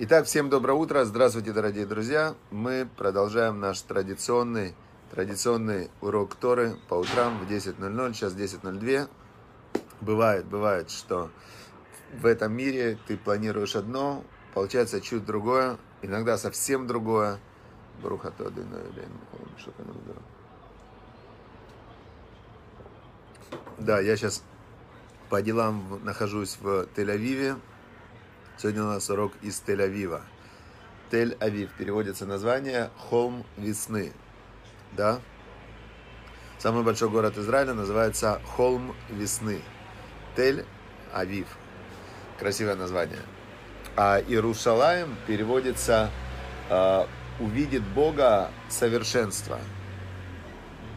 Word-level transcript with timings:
Итак, 0.00 0.26
всем 0.26 0.48
доброе 0.48 0.74
утро, 0.74 1.04
здравствуйте, 1.04 1.52
дорогие 1.52 1.84
друзья. 1.84 2.36
Мы 2.52 2.88
продолжаем 2.96 3.58
наш 3.58 3.80
традиционный, 3.80 4.76
традиционный 5.10 5.90
урок 6.00 6.36
Торы 6.36 6.76
по 6.88 6.94
утрам 6.94 7.36
в 7.40 7.50
10.00, 7.50 8.14
сейчас 8.14 8.32
10.02. 8.32 9.08
Бывает, 10.00 10.46
бывает, 10.46 10.90
что 10.90 11.32
в 12.16 12.26
этом 12.26 12.52
мире 12.52 12.96
ты 13.08 13.16
планируешь 13.16 13.74
одно, 13.74 14.22
получается 14.54 15.00
чуть 15.00 15.26
другое, 15.26 15.78
иногда 16.02 16.38
совсем 16.38 16.86
другое. 16.86 17.40
Бруха 18.00 18.32
Да, 23.78 23.98
я 23.98 24.16
сейчас 24.16 24.44
по 25.28 25.42
делам 25.42 25.98
нахожусь 26.04 26.56
в 26.60 26.86
Тель-Авиве, 26.94 27.56
Сегодня 28.60 28.82
у 28.82 28.86
нас 28.88 29.08
урок 29.08 29.34
из 29.40 29.62
Тель-Авива. 29.64 30.22
Тель-Авив 31.12 31.70
переводится 31.78 32.26
название 32.26 32.90
Холм 32.98 33.46
весны. 33.56 34.12
Да? 34.96 35.20
Самый 36.58 36.82
большой 36.82 37.08
город 37.08 37.38
Израиля 37.38 37.74
называется 37.74 38.40
Холм 38.44 38.96
весны. 39.10 39.60
Тель-Авив. 40.34 41.46
Красивое 42.40 42.74
название. 42.74 43.20
А 43.94 44.18
Иерушалаем 44.18 45.14
переводится 45.28 46.10
э, 46.68 47.06
увидит 47.38 47.84
Бога 47.84 48.50
совершенства. 48.68 49.60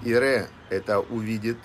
Ире 0.04 0.48
это 0.72 1.00
увидит, 1.00 1.60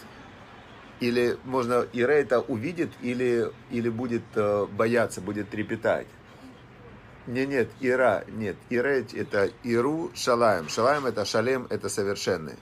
или 1.00 1.38
можно 1.44 1.86
Ире 1.92 2.20
это 2.20 2.40
увидит, 2.40 2.90
или, 3.02 3.50
или 3.70 3.88
будет 3.88 4.22
э, 4.34 4.66
бояться, 4.66 5.20
будет 5.20 5.50
трепетать. 5.50 6.06
Не, 7.26 7.44
нет, 7.44 7.68
Ира, 7.80 8.24
нет. 8.28 8.56
Ире 8.70 9.04
это 9.14 9.50
Иру 9.64 10.10
Шалаем. 10.14 10.68
Шалаем 10.68 11.06
это 11.06 11.24
Шалем, 11.24 11.66
это 11.70 11.88
совершенный. 11.88 12.54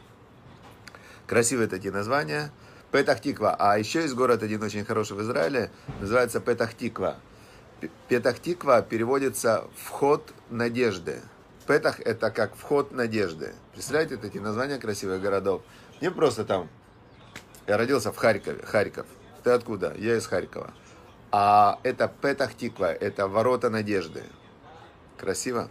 Красивые 1.26 1.68
такие 1.68 1.92
названия. 1.92 2.50
Петахтиква. 2.90 3.56
А 3.58 3.78
еще 3.78 4.02
есть 4.02 4.14
город 4.14 4.42
один 4.42 4.62
очень 4.62 4.84
хороший 4.84 5.16
в 5.16 5.22
Израиле, 5.22 5.70
называется 6.00 6.40
Петахтиква. 6.40 7.16
Петахтиква 8.08 8.82
переводится 8.82 9.68
«вход 9.76 10.32
надежды». 10.48 11.20
Петах– 11.66 12.00
это 12.04 12.30
как 12.30 12.54
«вход 12.54 12.92
надежды». 12.92 13.54
Представляете, 13.72 14.18
эти 14.22 14.38
названия 14.38 14.78
красивых 14.78 15.20
городов? 15.20 15.62
Не 16.00 16.10
просто 16.10 16.44
там 16.44 16.68
я 17.66 17.76
родился 17.76 18.12
в 18.12 18.16
Харькове, 18.16 18.62
Харьков. 18.64 19.06
Ты 19.42 19.50
откуда? 19.50 19.94
Я 19.98 20.16
из 20.16 20.26
Харькова. 20.26 20.72
А 21.30 21.78
это 21.82 22.08
Петах 22.08 22.54
Тиква, 22.54 22.92
это 22.92 23.28
ворота 23.28 23.70
надежды. 23.70 24.22
Красиво? 25.18 25.68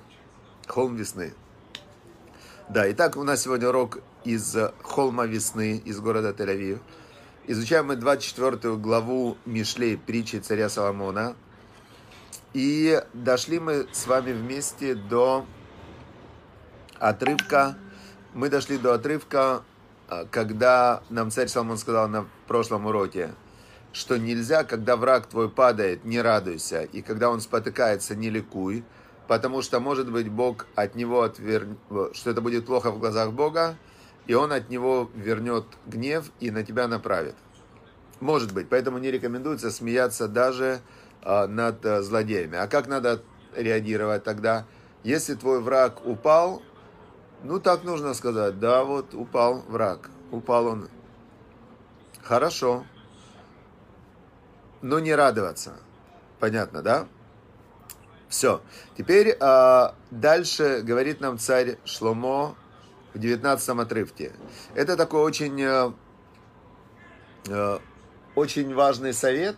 Холм 0.67 0.95
весны. 0.95 1.33
Да, 2.69 2.89
итак, 2.91 3.17
у 3.17 3.23
нас 3.23 3.41
сегодня 3.41 3.69
урок 3.69 3.99
из 4.23 4.55
холма 4.81 5.25
весны, 5.25 5.77
из 5.77 5.99
города 5.99 6.31
Тель-Авив. 6.31 6.79
Изучаем 7.45 7.87
мы 7.87 7.95
24 7.97 8.75
главу 8.77 9.37
Мишлей, 9.45 9.97
притчи 9.97 10.37
царя 10.37 10.69
Соломона. 10.69 11.35
И 12.53 13.01
дошли 13.13 13.59
мы 13.59 13.87
с 13.91 14.07
вами 14.07 14.31
вместе 14.31 14.95
до 14.95 15.45
отрывка, 16.99 17.77
мы 18.33 18.49
дошли 18.49 18.77
до 18.77 18.93
отрывка 18.93 19.63
когда 20.31 21.01
нам 21.09 21.31
царь 21.31 21.47
Соломон 21.47 21.77
сказал 21.77 22.07
на 22.07 22.27
прошлом 22.47 22.85
уроке, 22.85 23.33
что 23.93 24.17
нельзя, 24.17 24.63
когда 24.63 24.97
враг 24.97 25.27
твой 25.27 25.49
падает, 25.49 26.03
не 26.03 26.21
радуйся, 26.21 26.81
и 26.81 27.01
когда 27.01 27.29
он 27.29 27.41
спотыкается, 27.41 28.15
не 28.15 28.29
ликуй, 28.29 28.83
потому 29.27 29.61
что, 29.61 29.79
может 29.79 30.11
быть, 30.11 30.29
Бог 30.29 30.65
от 30.75 30.95
него 30.95 31.21
отвер... 31.21 31.67
что 32.13 32.31
это 32.31 32.41
будет 32.41 32.65
плохо 32.65 32.91
в 32.91 32.99
глазах 32.99 33.31
Бога, 33.31 33.75
и 34.25 34.33
он 34.33 34.51
от 34.51 34.69
него 34.69 35.11
вернет 35.15 35.65
гнев 35.85 36.31
и 36.39 36.49
на 36.49 36.63
тебя 36.63 36.87
направит. 36.87 37.35
Может 38.19 38.53
быть, 38.53 38.69
поэтому 38.69 38.97
не 38.97 39.11
рекомендуется 39.11 39.69
смеяться 39.69 40.27
даже 40.27 40.79
э, 41.21 41.45
над 41.47 41.85
э, 41.85 42.01
злодеями. 42.01 42.57
А 42.57 42.67
как 42.67 42.87
надо 42.87 43.21
реагировать 43.55 44.23
тогда? 44.23 44.65
Если 45.03 45.35
твой 45.35 45.61
враг 45.61 46.05
упал, 46.05 46.61
ну, 47.43 47.59
так 47.59 47.83
нужно 47.83 48.13
сказать. 48.13 48.59
Да, 48.59 48.83
вот 48.83 49.13
упал 49.13 49.63
враг. 49.67 50.09
Упал 50.31 50.67
он. 50.67 50.89
Хорошо. 52.23 52.85
Но 54.81 54.99
не 54.99 55.13
радоваться. 55.13 55.73
Понятно, 56.39 56.81
да? 56.81 57.07
Все. 58.29 58.61
Теперь 58.97 59.37
э, 59.39 59.91
дальше 60.09 60.81
говорит 60.83 61.21
нам 61.21 61.37
царь 61.37 61.77
Шломо 61.85 62.55
в 63.13 63.19
19 63.19 63.69
отрывке. 63.69 64.31
Это 64.73 64.97
такой 64.97 65.21
очень, 65.21 65.61
э, 65.61 65.91
очень 68.35 68.73
важный 68.73 69.13
совет. 69.13 69.55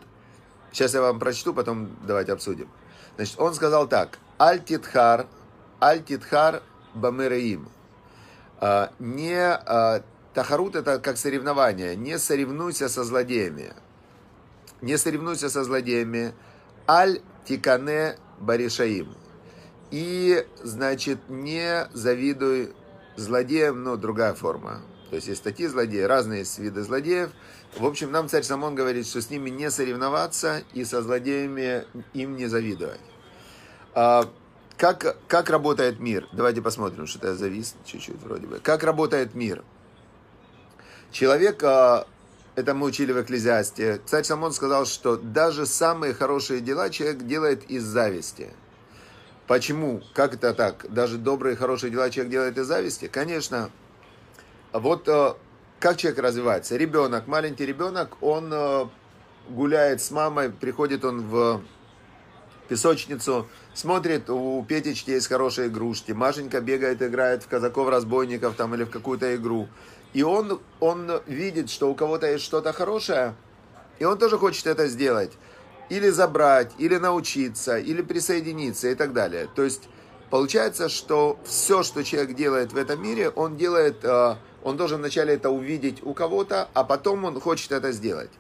Сейчас 0.72 0.94
я 0.94 1.02
вам 1.02 1.20
прочту, 1.20 1.54
потом 1.54 1.96
давайте 2.06 2.34
обсудим. 2.34 2.70
Значит, 3.16 3.40
он 3.40 3.54
сказал 3.54 3.88
так. 3.88 4.20
Аль-Титхар, 4.40 5.28
Аль-Титхар 5.82 6.62
Бамераим. 6.94 7.70
А, 8.60 8.92
не 9.00 9.38
а, 9.38 10.04
Тахарут 10.34 10.76
это 10.76 11.00
как 11.00 11.18
соревнование. 11.18 11.96
Не 11.96 12.20
соревнуйся 12.20 12.90
со 12.90 13.04
злодеями. 13.04 13.74
Не 14.82 14.98
соревнуйся 14.98 15.50
со 15.50 15.64
злодеями. 15.64 16.34
Аль 16.88 17.22
тикане 17.46 18.18
баришаим. 18.40 19.16
И, 19.92 20.46
значит, 20.62 21.30
не 21.30 21.88
завидуй 21.94 22.74
злодеям, 23.16 23.84
но 23.84 23.96
другая 23.96 24.34
форма. 24.34 24.82
То 25.10 25.16
есть 25.16 25.30
есть 25.30 25.44
такие 25.44 25.70
злодеи, 25.70 26.02
разные 26.02 26.44
виды 26.58 26.84
злодеев. 26.84 27.30
В 27.78 27.86
общем, 27.86 28.12
нам 28.12 28.28
царь 28.28 28.44
Самон 28.44 28.76
говорит, 28.76 29.08
что 29.08 29.22
с 29.22 29.30
ними 29.30 29.50
не 29.50 29.72
соревноваться 29.72 30.64
и 30.74 30.84
со 30.84 31.02
злодеями 31.02 31.86
им 32.14 32.36
не 32.36 32.48
завидовать. 32.48 33.00
Как, 34.78 35.16
как 35.28 35.50
работает 35.50 36.00
мир? 36.00 36.28
Давайте 36.34 36.62
посмотрим, 36.62 37.08
что-то 37.08 37.28
я 37.28 37.34
завис 37.34 37.76
чуть-чуть 37.86 38.22
вроде 38.22 38.46
бы. 38.48 38.60
Как 38.60 38.84
работает 38.84 39.34
мир? 39.34 39.64
Человек, 41.12 41.64
а, 41.64 42.06
это 42.56 42.74
мы 42.74 42.88
учили 42.88 43.14
в 43.14 43.22
Экклезиасте, 43.22 44.02
царь 44.06 44.26
Самон 44.26 44.52
сказал, 44.52 44.86
что 44.86 45.16
даже 45.16 45.66
самые 45.66 46.14
хорошие 46.14 46.60
дела 46.60 46.90
человек 46.90 47.26
делает 47.26 47.64
из 47.70 47.84
зависти. 47.84 48.50
Почему? 49.48 50.02
Как 50.14 50.34
это 50.34 50.54
так? 50.54 50.86
Даже 50.90 51.18
добрые, 51.18 51.56
хорошие 51.56 51.90
дела 51.90 52.10
человек 52.10 52.32
делает 52.32 52.58
из 52.58 52.66
зависти? 52.66 53.08
Конечно. 53.08 53.70
Вот 54.74 55.08
а, 55.08 55.38
как 55.80 55.96
человек 55.96 56.20
развивается? 56.20 56.76
Ребенок, 56.76 57.28
маленький 57.28 57.66
ребенок, 57.66 58.18
он 58.22 58.50
а, 58.52 58.90
гуляет 59.48 60.02
с 60.02 60.12
мамой, 60.12 60.50
приходит 60.50 61.06
он 61.06 61.22
в 61.22 61.62
песочницу, 62.66 63.48
смотрит, 63.74 64.30
у 64.30 64.64
Петечки 64.64 65.12
есть 65.12 65.28
хорошие 65.28 65.68
игрушки, 65.68 66.12
Машенька 66.12 66.62
бегает, 66.62 67.02
играет 67.02 67.44
в 67.44 67.48
казаков-разбойников 67.48 68.56
там 68.56 68.76
или 68.76 68.84
в 68.84 68.90
какую-то 68.90 69.36
игру. 69.36 69.68
И 70.14 70.24
он, 70.24 70.62
он 70.80 71.22
видит, 71.28 71.70
что 71.70 71.90
у 71.90 71.96
кого-то 71.96 72.28
есть 72.32 72.44
что-то 72.44 72.72
хорошее, 72.74 73.36
и 74.00 74.06
он 74.06 74.18
тоже 74.18 74.38
хочет 74.38 74.68
это 74.68 74.88
сделать. 74.88 75.32
Или 75.90 76.10
забрать, 76.10 76.72
или 76.78 76.98
научиться, 76.98 77.78
или 77.78 78.02
присоединиться 78.02 78.88
и 78.88 78.96
так 78.96 79.14
далее. 79.14 79.48
То 79.56 79.64
есть 79.64 79.84
получается, 80.30 80.90
что 80.90 81.38
все, 81.46 81.84
что 81.84 82.04
человек 82.04 82.36
делает 82.36 82.74
в 82.74 82.78
этом 82.78 83.02
мире, 83.02 83.30
он 83.30 83.56
делает, 83.56 84.04
э, 84.04 84.36
он 84.64 84.78
должен 84.78 85.00
вначале 85.00 85.36
это 85.36 85.50
увидеть 85.50 86.02
у 86.04 86.14
кого-то, 86.14 86.70
а 86.74 86.84
потом 86.84 87.26
он 87.26 87.40
хочет 87.40 87.72
это 87.72 87.92
сделать. 87.92 88.32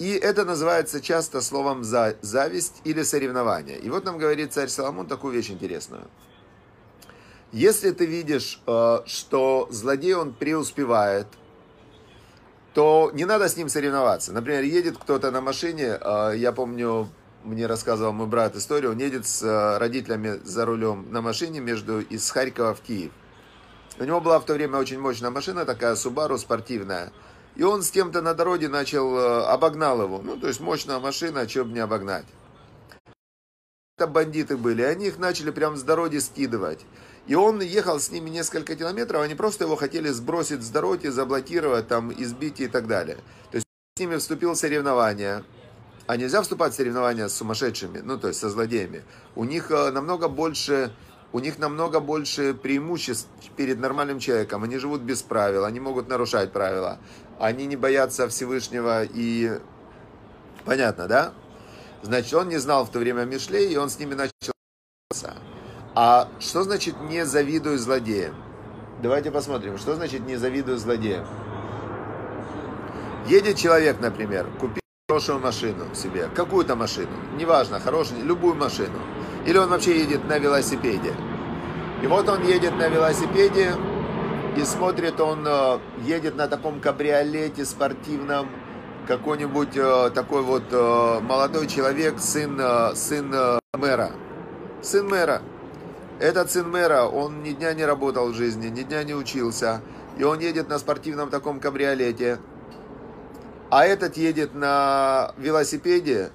И 0.00 0.12
это 0.14 0.46
называется 0.46 1.02
часто 1.02 1.42
словом 1.42 1.84
за, 1.84 2.16
зависть 2.22 2.80
или 2.84 3.02
соревнование. 3.02 3.78
И 3.78 3.90
вот 3.90 4.06
нам 4.06 4.16
говорит 4.16 4.50
царь 4.50 4.68
Соломон 4.68 5.06
такую 5.06 5.34
вещь 5.34 5.50
интересную. 5.50 6.08
Если 7.52 7.90
ты 7.90 8.06
видишь, 8.06 8.62
э, 8.66 9.00
что 9.04 9.68
злодей 9.70 10.14
он 10.14 10.32
преуспевает, 10.32 11.26
то 12.72 13.10
не 13.12 13.26
надо 13.26 13.50
с 13.50 13.58
ним 13.58 13.68
соревноваться. 13.68 14.32
Например, 14.32 14.62
едет 14.62 14.96
кто-то 14.96 15.30
на 15.30 15.42
машине, 15.42 15.98
э, 16.00 16.32
я 16.36 16.52
помню, 16.52 17.10
мне 17.44 17.66
рассказывал 17.66 18.14
мой 18.14 18.26
брат 18.26 18.56
историю, 18.56 18.92
он 18.92 18.98
едет 18.98 19.26
с 19.26 19.42
э, 19.42 19.76
родителями 19.76 20.40
за 20.42 20.64
рулем 20.64 21.12
на 21.12 21.20
машине 21.20 21.60
между 21.60 22.00
из 22.00 22.30
Харькова 22.30 22.74
в 22.74 22.80
Киев. 22.80 23.12
У 23.98 24.04
него 24.04 24.22
была 24.22 24.40
в 24.40 24.46
то 24.46 24.54
время 24.54 24.78
очень 24.78 24.98
мощная 24.98 25.28
машина, 25.28 25.66
такая 25.66 25.94
Subaru 25.94 26.38
спортивная. 26.38 27.12
И 27.56 27.62
он 27.62 27.82
с 27.82 27.90
кем-то 27.90 28.22
на 28.22 28.34
дороге 28.34 28.68
начал, 28.68 29.16
э, 29.16 29.44
обогнал 29.46 30.02
его. 30.02 30.20
Ну, 30.22 30.36
то 30.36 30.46
есть 30.48 30.60
мощная 30.60 30.98
машина, 30.98 31.48
что 31.48 31.64
бы 31.64 31.72
не 31.72 31.80
обогнать. 31.80 32.26
Это 33.96 34.06
бандиты 34.06 34.56
были, 34.56 34.82
они 34.82 35.08
их 35.08 35.18
начали 35.18 35.50
прямо 35.50 35.76
с 35.76 35.82
дороги 35.82 36.18
скидывать. 36.18 36.80
И 37.26 37.34
он 37.34 37.60
ехал 37.60 38.00
с 38.00 38.10
ними 38.10 38.30
несколько 38.30 38.74
километров, 38.74 39.22
они 39.22 39.34
просто 39.34 39.64
его 39.64 39.76
хотели 39.76 40.08
сбросить 40.08 40.62
с 40.62 40.70
дороги, 40.70 41.08
заблокировать, 41.08 41.86
там, 41.86 42.12
избить 42.12 42.60
и 42.60 42.66
так 42.66 42.86
далее. 42.86 43.18
То 43.50 43.56
есть 43.56 43.66
с 43.96 44.00
ними 44.00 44.16
вступил 44.16 44.56
соревнование. 44.56 45.44
а 46.06 46.16
нельзя 46.16 46.42
вступать 46.42 46.72
в 46.72 46.76
соревнования 46.76 47.28
с 47.28 47.36
сумасшедшими, 47.36 47.98
ну, 47.98 48.18
то 48.18 48.28
есть 48.28 48.40
со 48.40 48.48
злодеями. 48.48 49.04
У 49.36 49.44
них 49.44 49.70
э, 49.70 49.92
намного 49.92 50.28
больше, 50.28 50.92
у 51.32 51.38
них 51.38 51.58
намного 51.58 52.00
больше 52.00 52.54
преимуществ 52.54 53.28
перед 53.56 53.78
нормальным 53.78 54.18
человеком. 54.18 54.64
Они 54.64 54.78
живут 54.78 55.02
без 55.02 55.22
правил, 55.22 55.64
они 55.64 55.80
могут 55.80 56.08
нарушать 56.08 56.52
правила. 56.52 56.98
Они 57.38 57.66
не 57.66 57.76
боятся 57.76 58.28
Всевышнего 58.28 59.04
и... 59.04 59.58
Понятно, 60.64 61.06
да? 61.06 61.32
Значит, 62.02 62.34
он 62.34 62.48
не 62.48 62.58
знал 62.58 62.84
в 62.84 62.90
то 62.90 62.98
время 62.98 63.24
Мишлей, 63.24 63.72
и 63.72 63.76
он 63.76 63.88
с 63.88 63.98
ними 63.98 64.14
начал... 64.14 64.52
А 65.94 66.28
что 66.38 66.62
значит 66.62 67.00
«не 67.00 67.26
завидую 67.26 67.78
злодеям»? 67.78 68.34
Давайте 69.02 69.30
посмотрим, 69.30 69.78
что 69.78 69.96
значит 69.96 70.20
«не 70.26 70.36
завидую 70.36 70.78
злодеям». 70.78 71.26
Едет 73.26 73.56
человек, 73.56 74.00
например, 74.00 74.46
купил 74.58 74.80
хорошую 75.08 75.40
машину 75.40 75.94
себе, 75.94 76.28
какую-то 76.34 76.76
машину, 76.76 77.10
неважно, 77.36 77.80
хорошую, 77.80 78.24
любую 78.24 78.54
машину. 78.54 78.98
Или 79.46 79.58
он 79.58 79.68
вообще 79.68 79.98
едет 79.98 80.28
на 80.28 80.38
велосипеде. 80.38 81.14
И 82.02 82.06
вот 82.06 82.28
он 82.28 82.42
едет 82.46 82.76
на 82.76 82.88
велосипеде, 82.88 83.74
и 84.56 84.64
смотрит, 84.64 85.20
он 85.20 85.46
э, 85.46 85.78
едет 86.02 86.36
на 86.36 86.48
таком 86.48 86.80
кабриолете 86.80 87.64
спортивном, 87.64 88.48
какой-нибудь 89.06 89.76
э, 89.76 90.10
такой 90.12 90.42
вот 90.42 90.64
э, 90.72 91.20
молодой 91.20 91.66
человек, 91.68 92.18
сын, 92.18 92.60
сын 92.94 93.60
мэра. 93.78 94.10
Сын 94.82 95.06
мэра. 95.06 95.40
Этот 96.18 96.50
сын 96.50 96.68
мэра, 96.68 97.04
он 97.04 97.42
ни 97.42 97.52
дня 97.52 97.72
не 97.74 97.84
работал 97.84 98.30
в 98.30 98.34
жизни, 98.34 98.68
ни 98.68 98.82
дня 98.82 99.04
не 99.04 99.14
учился. 99.14 99.82
И 100.18 100.24
он 100.24 100.40
едет 100.40 100.68
на 100.68 100.78
спортивном 100.78 101.30
таком 101.30 101.60
кабриолете. 101.60 102.38
А 103.70 103.86
этот 103.86 104.16
едет 104.16 104.54
на 104.54 105.32
велосипеде, 105.38 106.30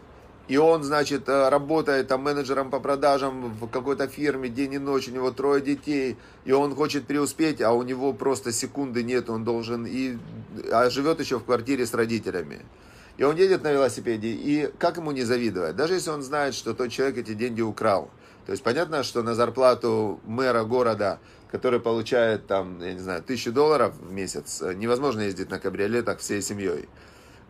и 0.47 0.57
он, 0.57 0.83
значит, 0.83 1.27
э, 1.27 1.49
работает 1.49 2.07
там 2.07 2.21
менеджером 2.21 2.69
по 2.69 2.79
продажам 2.79 3.53
в 3.53 3.67
какой-то 3.67 4.07
фирме 4.07 4.49
день 4.49 4.73
и 4.73 4.77
ночь, 4.77 5.07
у 5.07 5.11
него 5.11 5.31
трое 5.31 5.61
детей, 5.61 6.17
и 6.45 6.51
он 6.51 6.75
хочет 6.75 7.07
преуспеть, 7.07 7.61
а 7.61 7.71
у 7.71 7.81
него 7.81 8.13
просто 8.13 8.51
секунды 8.51 9.03
нет, 9.03 9.29
он 9.29 9.43
должен, 9.43 9.85
и 9.85 10.17
а 10.71 10.89
живет 10.89 11.19
еще 11.19 11.39
в 11.39 11.45
квартире 11.45 11.85
с 11.85 11.93
родителями. 11.93 12.61
И 13.17 13.23
он 13.23 13.37
едет 13.37 13.63
на 13.63 13.71
велосипеде, 13.71 14.27
и 14.27 14.69
как 14.77 14.97
ему 14.97 15.11
не 15.11 15.23
завидовать? 15.23 15.75
Даже 15.75 15.93
если 15.93 16.09
он 16.11 16.21
знает, 16.21 16.53
что 16.53 16.73
тот 16.73 16.91
человек 16.91 17.17
эти 17.17 17.33
деньги 17.33 17.61
украл. 17.61 18.09
То 18.45 18.51
есть 18.51 18.61
понятно, 18.61 19.03
что 19.03 19.23
на 19.23 19.33
зарплату 19.33 20.19
мэра 20.25 20.63
города, 20.63 21.19
который 21.49 21.79
получает 21.79 22.45
там, 22.45 22.79
я 22.81 22.93
не 22.93 22.99
знаю, 22.99 23.23
тысячу 23.23 23.51
долларов 23.51 23.95
в 23.99 24.11
месяц, 24.11 24.61
невозможно 24.61 25.21
ездить 25.21 25.49
на 25.49 25.59
кабриолетах 25.59 26.19
всей 26.19 26.41
семьей. 26.41 26.87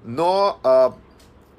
Но 0.03 0.59
а, 0.63 0.95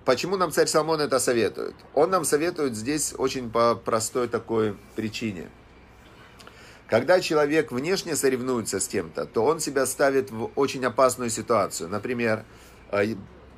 почему 0.07 0.37
нам 0.37 0.53
царь 0.53 0.69
Соломон 0.69 1.01
это 1.01 1.19
советует? 1.19 1.75
Он 1.93 2.09
нам 2.09 2.25
советует 2.25 2.75
здесь 2.75 3.13
очень 3.19 3.51
по 3.51 3.75
простой 3.75 4.29
такой 4.29 4.77
причине. 4.95 5.51
Когда 6.89 7.21
человек 7.21 7.73
внешне 7.73 8.15
соревнуется 8.15 8.79
с 8.79 8.87
кем-то, 8.87 9.27
то 9.27 9.45
он 9.45 9.59
себя 9.59 9.85
ставит 9.85 10.31
в 10.31 10.53
очень 10.55 10.85
опасную 10.85 11.31
ситуацию. 11.31 11.91
Например, 11.91 12.45
а, 12.91 13.03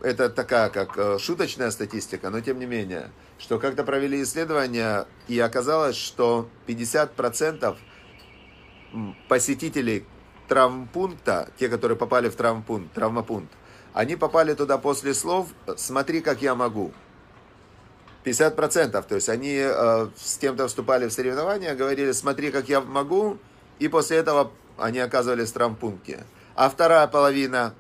это 0.00 0.30
такая 0.30 0.70
как 0.70 0.96
э, 0.96 1.18
шуточная 1.18 1.70
статистика, 1.70 2.30
но 2.30 2.40
тем 2.40 2.58
не 2.58 2.64
менее, 2.64 3.10
что 3.38 3.58
как-то 3.58 3.84
провели 3.84 4.22
исследование, 4.22 5.06
и 5.26 5.38
оказалось, 5.38 5.96
что 5.96 6.48
50% 6.66 7.76
посетителей 9.28 10.06
травмпункта, 10.48 11.50
те, 11.58 11.68
которые 11.68 11.98
попали 11.98 12.30
в 12.30 12.36
травмпункт, 12.36 12.94
травмопункт, 12.94 13.52
они 13.98 14.14
попали 14.14 14.54
туда 14.54 14.78
после 14.78 15.12
слов 15.12 15.48
«смотри, 15.76 16.20
как 16.20 16.40
я 16.40 16.54
могу». 16.54 16.92
50%, 18.24 19.02
то 19.02 19.14
есть 19.16 19.28
они 19.28 19.56
э, 19.58 20.08
с 20.16 20.38
кем-то 20.38 20.68
вступали 20.68 21.08
в 21.08 21.12
соревнования, 21.12 21.74
говорили 21.74 22.12
«смотри, 22.12 22.52
как 22.52 22.68
я 22.68 22.80
могу», 22.80 23.38
и 23.80 23.88
после 23.88 24.18
этого 24.18 24.52
они 24.76 25.00
оказывались 25.00 25.50
в 25.50 25.54
травмпункте. 25.54 26.24
А 26.54 26.70
вторая 26.70 27.08
половина 27.08 27.74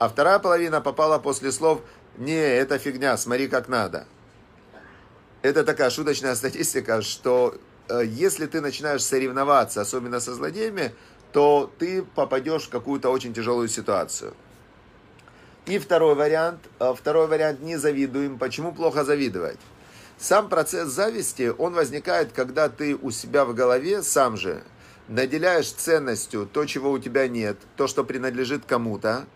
а 0.00 0.08
вторая 0.08 0.40
половина 0.40 0.80
попала 0.80 1.20
после 1.20 1.52
слов 1.52 1.80
«Не, 2.18 2.34
это 2.34 2.76
фигня, 2.78 3.16
смотри 3.16 3.46
как 3.46 3.68
надо». 3.68 4.08
Это 5.42 5.62
такая 5.62 5.90
шуточная 5.90 6.34
статистика, 6.34 7.02
что 7.02 7.54
э, 7.88 8.02
если 8.04 8.46
ты 8.46 8.60
начинаешь 8.60 9.04
соревноваться, 9.04 9.80
особенно 9.80 10.18
со 10.18 10.34
злодеями, 10.34 10.92
то 11.30 11.72
ты 11.78 12.02
попадешь 12.02 12.64
в 12.64 12.70
какую-то 12.70 13.10
очень 13.10 13.32
тяжелую 13.32 13.68
ситуацию. 13.68 14.34
И 15.66 15.78
второй 15.80 16.14
вариант, 16.14 16.60
э, 16.78 16.94
второй 16.96 17.26
вариант 17.26 17.60
не 17.60 17.76
завидуем. 17.76 18.38
Почему 18.38 18.72
плохо 18.72 19.04
завидовать? 19.04 19.58
Сам 20.16 20.48
процесс 20.48 20.88
зависти, 20.88 21.52
он 21.58 21.74
возникает, 21.74 22.32
когда 22.32 22.68
ты 22.68 22.94
у 22.94 23.10
себя 23.10 23.44
в 23.44 23.52
голове 23.52 24.02
сам 24.02 24.36
же 24.36 24.62
наделяешь 25.08 25.70
ценностью 25.70 26.46
то, 26.46 26.64
чего 26.66 26.90
у 26.90 26.98
тебя 26.98 27.28
нет, 27.28 27.58
то, 27.76 27.86
что 27.86 28.04
принадлежит 28.04 28.64
кому-то, 28.64 29.26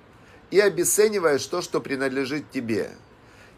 и 0.50 0.58
обесцениваешь 0.58 1.44
то, 1.46 1.62
что 1.62 1.80
принадлежит 1.80 2.50
тебе. 2.50 2.90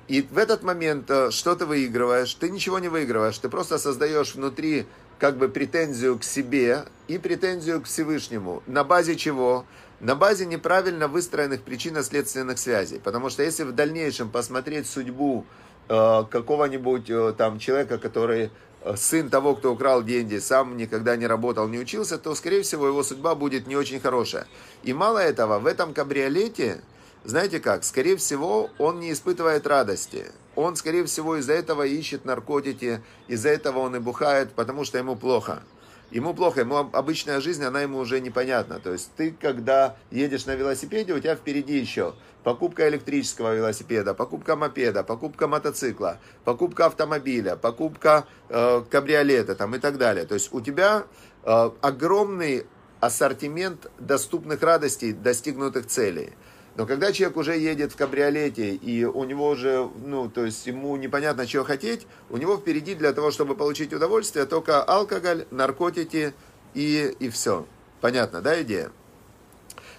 И 0.08 0.22
в 0.22 0.38
этот 0.38 0.62
момент 0.62 1.10
э, 1.10 1.30
что 1.30 1.54
ты 1.54 1.66
выигрываешь? 1.66 2.34
Ты 2.34 2.50
ничего 2.50 2.78
не 2.78 2.88
выигрываешь, 2.88 3.38
ты 3.38 3.48
просто 3.50 3.78
создаешь 3.78 4.34
внутри 4.34 4.86
как 5.22 5.36
бы 5.36 5.48
претензию 5.48 6.18
к 6.18 6.24
себе 6.24 6.82
и 7.06 7.16
претензию 7.16 7.80
к 7.80 7.84
Всевышнему. 7.84 8.60
На 8.66 8.82
базе 8.82 9.14
чего? 9.14 9.64
На 10.00 10.16
базе 10.16 10.46
неправильно 10.46 11.06
выстроенных 11.06 11.62
причинно-следственных 11.62 12.58
связей. 12.58 12.98
Потому 12.98 13.30
что 13.30 13.44
если 13.44 13.62
в 13.62 13.70
дальнейшем 13.70 14.30
посмотреть 14.30 14.88
судьбу 14.88 15.46
э, 15.88 16.24
какого-нибудь 16.28 17.08
э, 17.08 17.34
там 17.38 17.60
человека, 17.60 17.98
который 17.98 18.50
э, 18.82 18.96
сын 18.96 19.30
того, 19.30 19.54
кто 19.54 19.74
украл 19.74 20.02
деньги, 20.02 20.38
сам 20.38 20.76
никогда 20.76 21.14
не 21.14 21.28
работал, 21.28 21.68
не 21.68 21.78
учился, 21.78 22.18
то, 22.18 22.34
скорее 22.34 22.62
всего, 22.62 22.88
его 22.88 23.04
судьба 23.04 23.36
будет 23.36 23.68
не 23.68 23.76
очень 23.76 24.00
хорошая. 24.00 24.48
И 24.82 24.92
мало 24.92 25.18
этого, 25.18 25.60
в 25.60 25.66
этом 25.68 25.94
кабриолете, 25.94 26.80
знаете 27.22 27.60
как, 27.60 27.84
скорее 27.84 28.16
всего, 28.16 28.70
он 28.78 28.98
не 28.98 29.12
испытывает 29.12 29.68
радости. 29.68 30.32
Он, 30.54 30.76
скорее 30.76 31.04
всего, 31.04 31.36
из-за 31.36 31.54
этого 31.54 31.86
ищет 31.86 32.24
наркотики, 32.24 33.02
из-за 33.28 33.48
этого 33.48 33.78
он 33.78 33.96
и 33.96 33.98
бухает, 33.98 34.52
потому 34.52 34.84
что 34.84 34.98
ему 34.98 35.16
плохо. 35.16 35.62
Ему 36.10 36.34
плохо, 36.34 36.60
ему 36.60 36.76
обычная 36.76 37.40
жизнь, 37.40 37.64
она 37.64 37.80
ему 37.80 37.98
уже 37.98 38.20
непонятна. 38.20 38.78
То 38.80 38.92
есть 38.92 39.10
ты, 39.16 39.32
когда 39.32 39.96
едешь 40.10 40.44
на 40.44 40.54
велосипеде, 40.54 41.14
у 41.14 41.20
тебя 41.20 41.36
впереди 41.36 41.78
еще 41.78 42.14
покупка 42.44 42.86
электрического 42.88 43.54
велосипеда, 43.54 44.12
покупка 44.12 44.54
мопеда, 44.54 45.04
покупка 45.04 45.48
мотоцикла, 45.48 46.18
покупка 46.44 46.86
автомобиля, 46.86 47.56
покупка 47.56 48.26
э, 48.50 48.82
кабриолета 48.90 49.54
там, 49.54 49.74
и 49.74 49.78
так 49.78 49.96
далее. 49.96 50.26
То 50.26 50.34
есть 50.34 50.52
у 50.52 50.60
тебя 50.60 51.04
э, 51.44 51.70
огромный 51.80 52.66
ассортимент 53.00 53.90
доступных 53.98 54.62
радостей, 54.62 55.12
достигнутых 55.12 55.86
целей. 55.86 56.34
Но 56.76 56.86
когда 56.86 57.12
человек 57.12 57.36
уже 57.36 57.58
едет 57.58 57.92
в 57.92 57.96
кабриолете, 57.96 58.74
и 58.74 59.04
у 59.04 59.24
него 59.24 59.48
уже, 59.48 59.90
ну, 60.04 60.30
то 60.30 60.46
есть 60.46 60.66
ему 60.66 60.96
непонятно, 60.96 61.46
чего 61.46 61.64
хотеть, 61.64 62.06
у 62.30 62.38
него 62.38 62.56
впереди 62.56 62.94
для 62.94 63.12
того, 63.12 63.30
чтобы 63.30 63.54
получить 63.54 63.92
удовольствие, 63.92 64.46
только 64.46 64.82
алкоголь, 64.82 65.46
наркотики 65.50 66.32
и, 66.72 67.14
и 67.18 67.28
все. 67.28 67.66
Понятно, 68.00 68.40
да, 68.40 68.60
идея? 68.62 68.90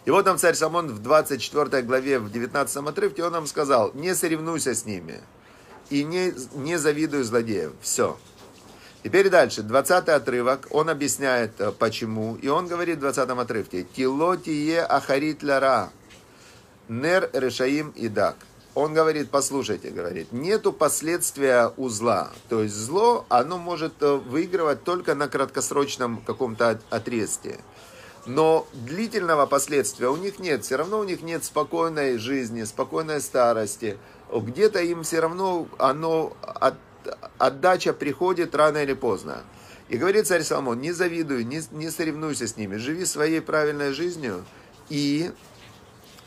И 0.06 0.12
вот 0.12 0.26
нам 0.26 0.38
царь 0.38 0.56
Самон 0.56 0.90
в 0.90 1.00
24 1.00 1.84
главе, 1.84 2.20
в 2.20 2.32
19 2.32 2.76
отрывке, 2.78 3.24
он 3.24 3.32
нам 3.34 3.48
сказал, 3.48 3.92
не 3.94 4.16
соревнуйся 4.16 4.74
с 4.74 4.86
ними 4.86 5.22
и 5.90 6.04
не, 6.04 6.34
не 6.56 6.78
завидуй 6.78 7.24
злодеям. 7.24 7.74
Все. 7.82 8.18
Теперь 9.04 9.30
дальше, 9.30 9.64
20 9.64 10.10
отрывок, 10.10 10.68
он 10.72 10.90
объясняет, 10.90 11.60
э, 11.60 11.72
почему, 11.72 12.36
и 12.36 12.48
он 12.48 12.68
говорит 12.68 12.98
в 12.98 13.02
20 13.02 13.30
отрывке, 13.30 13.84
«Тилотие 13.84 14.82
ахарит 14.82 15.44
ляра, 15.44 15.92
нер 17.02 17.30
решаим 17.34 17.90
и 17.92 18.08
дак». 18.08 18.36
Он 18.76 18.94
говорит, 18.94 19.30
послушайте, 19.30 19.92
говорит, 19.92 20.32
нету 20.32 20.74
последствия 20.74 21.72
у 21.78 21.90
зла. 21.90 22.32
То 22.50 22.64
есть 22.64 22.74
зло, 22.74 23.26
оно 23.30 23.60
может 23.60 24.02
э, 24.02 24.16
выигрывать 24.16 24.84
только 24.84 25.14
на 25.14 25.28
краткосрочном 25.28 26.22
каком-то 26.26 26.80
отрезке. 26.90 27.60
Но 28.26 28.68
длительного 28.74 29.46
последствия 29.46 30.08
у 30.08 30.16
них 30.16 30.40
нет. 30.40 30.64
Все 30.64 30.78
равно 30.78 31.00
у 31.00 31.04
них 31.04 31.22
нет 31.22 31.44
спокойной 31.44 32.18
жизни, 32.18 32.64
спокойной 32.64 33.22
старости. 33.22 33.98
Где-то 34.34 34.80
им 34.80 35.04
все 35.04 35.20
равно 35.20 35.68
оно 35.78 36.36
от 36.42 36.76
отдача 37.38 37.94
приходит 37.94 38.56
рано 38.56 38.78
или 38.78 38.94
поздно. 38.94 39.44
И 39.90 39.98
говорит 39.98 40.26
царь 40.26 40.42
Соломон, 40.42 40.80
не 40.80 40.94
завидуй, 40.94 41.44
не, 41.44 41.62
не 41.72 41.90
соревнуйся 41.92 42.48
с 42.48 42.56
ними, 42.56 42.78
живи 42.78 43.06
своей 43.06 43.42
правильной 43.42 43.92
жизнью 43.92 44.46
и 44.90 45.32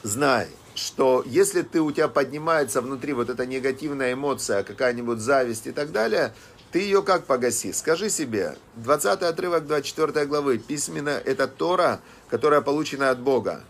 знай, 0.07 0.49
что 0.75 1.23
если 1.27 1.63
ты, 1.63 1.81
у 1.81 1.91
тебя 1.91 2.09
поднимается 2.09 2.81
внутри 2.81 3.13
вот 3.13 3.29
эта 3.29 3.45
негативная 3.47 4.13
эмоция, 4.13 4.63
какая-нибудь 4.63 5.19
зависть 5.19 5.67
и 5.67 5.73
так 5.73 5.93
далее, 5.93 6.33
ты 6.71 6.81
ее 6.81 7.03
как 7.03 7.25
погаси? 7.25 7.73
Скажи 7.73 8.11
себе, 8.11 8.57
20 8.77 9.23
отрывок 9.23 9.67
24 9.67 10.27
главы, 10.27 10.59
письменно 10.59 11.11
это 11.11 11.49
Тора, 11.49 12.01
которая 12.29 12.61
получена 12.61 13.11
от 13.11 13.19
Бога. 13.19 13.65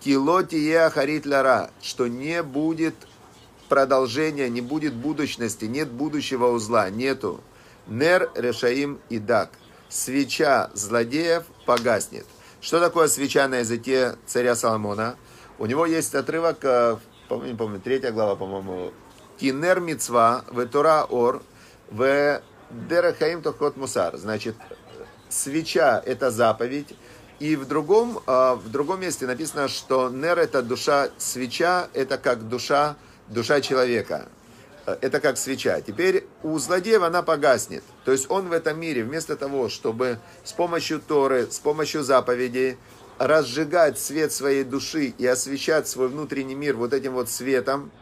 Килотие 0.00 0.90
харит 0.90 1.26
ляра, 1.26 1.70
что 1.80 2.06
не 2.06 2.42
будет 2.42 2.94
продолжения, 3.68 4.48
не 4.48 4.60
будет 4.60 4.94
будущности, 4.94 5.64
нет 5.64 5.90
будущего 5.90 6.48
узла, 6.48 6.90
нету. 6.90 7.40
Нер 7.86 8.30
решаим 8.34 9.00
и 9.08 9.18
дак. 9.18 9.50
Свеча 9.88 10.70
злодеев 10.74 11.44
погаснет. 11.66 12.26
Что 12.60 12.78
такое 12.78 13.08
свеча 13.08 13.48
на 13.48 13.56
языке 13.56 14.16
царя 14.24 14.54
Соломона? 14.54 15.16
У 15.58 15.66
него 15.66 15.86
есть 15.86 16.14
отрывок, 16.14 16.58
э, 16.64 16.96
помню, 17.28 17.56
помню, 17.56 17.80
третья 17.80 18.10
глава, 18.10 18.36
по-моему, 18.36 18.92
Кинер 19.38 19.80
мицва, 19.80 20.44
в 20.48 20.66
Тора 20.66 21.04
ор, 21.04 21.42
в 21.90 22.40
Дерахаим 22.70 23.42
тохот 23.42 23.76
мусар. 23.76 24.16
Значит, 24.16 24.56
свеча– 25.28 26.02
это 26.06 26.30
заповедь, 26.30 26.94
и 27.38 27.56
в 27.56 27.66
другом, 27.66 28.18
э, 28.26 28.54
в 28.54 28.70
другом 28.70 29.00
месте 29.00 29.26
написано, 29.26 29.68
что 29.68 30.08
нер– 30.08 30.38
это 30.40 30.62
душа, 30.62 31.10
свеча– 31.18 31.88
это 31.92 32.18
как 32.18 32.48
душа, 32.48 32.96
душа 33.28 33.60
человека. 33.60 34.28
Э, 34.86 34.96
это 35.00 35.20
как 35.20 35.36
свеча. 35.38 35.80
Теперь 35.80 36.26
у 36.42 36.58
злодеев 36.58 37.02
она 37.02 37.22
погаснет. 37.22 37.84
То 38.04 38.12
есть 38.12 38.30
он 38.30 38.48
в 38.48 38.52
этом 38.52 38.78
мире, 38.80 39.04
вместо 39.04 39.36
того, 39.36 39.68
чтобы 39.68 40.18
с 40.44 40.52
помощью 40.52 41.00
Торы, 41.00 41.50
с 41.50 41.58
помощью 41.58 42.02
заповедей 42.02 42.78
разжигать 43.22 44.00
свет 44.00 44.32
своей 44.32 44.64
души 44.64 45.14
и 45.16 45.24
освещать 45.26 45.86
свой 45.86 46.08
внутренний 46.08 46.56
мир 46.56 46.76
вот 46.76 46.92
этим 46.92 47.12
вот 47.12 47.28
светом, 47.28 47.92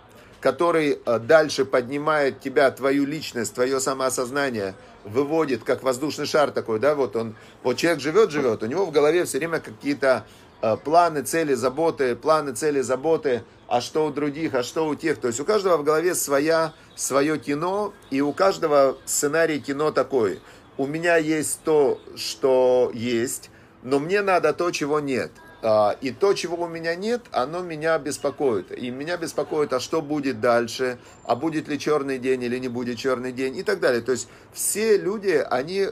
который 0.40 0.98
э, 1.04 1.18
дальше 1.18 1.66
поднимает 1.66 2.40
тебя, 2.40 2.70
твою 2.70 3.04
личность, 3.04 3.52
твое 3.54 3.80
самоосознание, 3.80 4.74
выводит, 5.04 5.62
как 5.62 5.82
воздушный 5.82 6.24
шар 6.24 6.50
такой, 6.50 6.80
да, 6.80 6.94
вот 6.94 7.16
он, 7.16 7.34
вот 7.62 7.76
человек 7.76 8.00
живет, 8.00 8.30
живет, 8.30 8.62
у 8.62 8.66
него 8.66 8.86
в 8.86 8.92
голове 8.92 9.26
все 9.26 9.36
время 9.36 9.60
какие-то 9.60 10.24
э, 10.62 10.76
планы, 10.82 11.20
цели, 11.20 11.52
заботы, 11.52 12.16
планы, 12.16 12.54
цели, 12.54 12.80
заботы, 12.80 13.44
а 13.68 13.82
что 13.82 14.06
у 14.06 14.10
других, 14.10 14.54
а 14.54 14.62
что 14.62 14.88
у 14.88 14.94
тех. 14.94 15.20
То 15.20 15.28
есть 15.28 15.38
у 15.38 15.44
каждого 15.44 15.76
в 15.76 15.84
голове 15.84 16.14
своя, 16.14 16.72
свое 16.96 17.38
кино, 17.38 17.92
и 18.10 18.22
у 18.22 18.32
каждого 18.32 18.96
сценарий 19.04 19.60
кино 19.60 19.90
такой. 19.90 20.40
У 20.78 20.86
меня 20.86 21.18
есть 21.18 21.60
то, 21.62 22.00
что 22.16 22.90
есть, 22.94 23.50
но 23.82 23.98
мне 23.98 24.22
надо 24.22 24.52
то, 24.52 24.70
чего 24.70 25.00
нет. 25.00 25.30
А, 25.62 25.96
и 26.00 26.10
то, 26.10 26.32
чего 26.34 26.64
у 26.64 26.68
меня 26.68 26.94
нет, 26.94 27.22
оно 27.32 27.60
меня 27.60 27.98
беспокоит. 27.98 28.72
И 28.72 28.90
меня 28.90 29.16
беспокоит, 29.16 29.72
а 29.72 29.80
что 29.80 30.00
будет 30.02 30.40
дальше, 30.40 30.98
а 31.24 31.36
будет 31.36 31.68
ли 31.68 31.78
черный 31.78 32.18
день 32.18 32.42
или 32.42 32.58
не 32.58 32.68
будет 32.68 32.98
черный 32.98 33.32
день 33.32 33.56
и 33.56 33.62
так 33.62 33.80
далее. 33.80 34.00
То 34.00 34.12
есть 34.12 34.28
все 34.52 34.96
люди, 34.96 35.44
они 35.50 35.88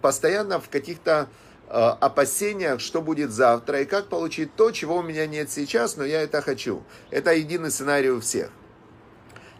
постоянно 0.00 0.60
в 0.60 0.68
каких-то 0.68 1.28
Э, 1.66 1.96
опасениях, 1.98 2.80
что 2.80 3.00
будет 3.00 3.30
завтра 3.32 3.80
и 3.80 3.84
как 3.86 4.08
получить 4.08 4.54
то, 4.54 4.70
чего 4.70 4.98
у 4.98 5.02
меня 5.02 5.26
нет 5.26 5.50
сейчас, 5.50 5.96
но 5.96 6.04
я 6.04 6.20
это 6.20 6.42
хочу. 6.42 6.82
Это 7.10 7.32
единый 7.32 7.70
сценарий 7.70 8.10
у 8.10 8.20
всех. 8.20 8.50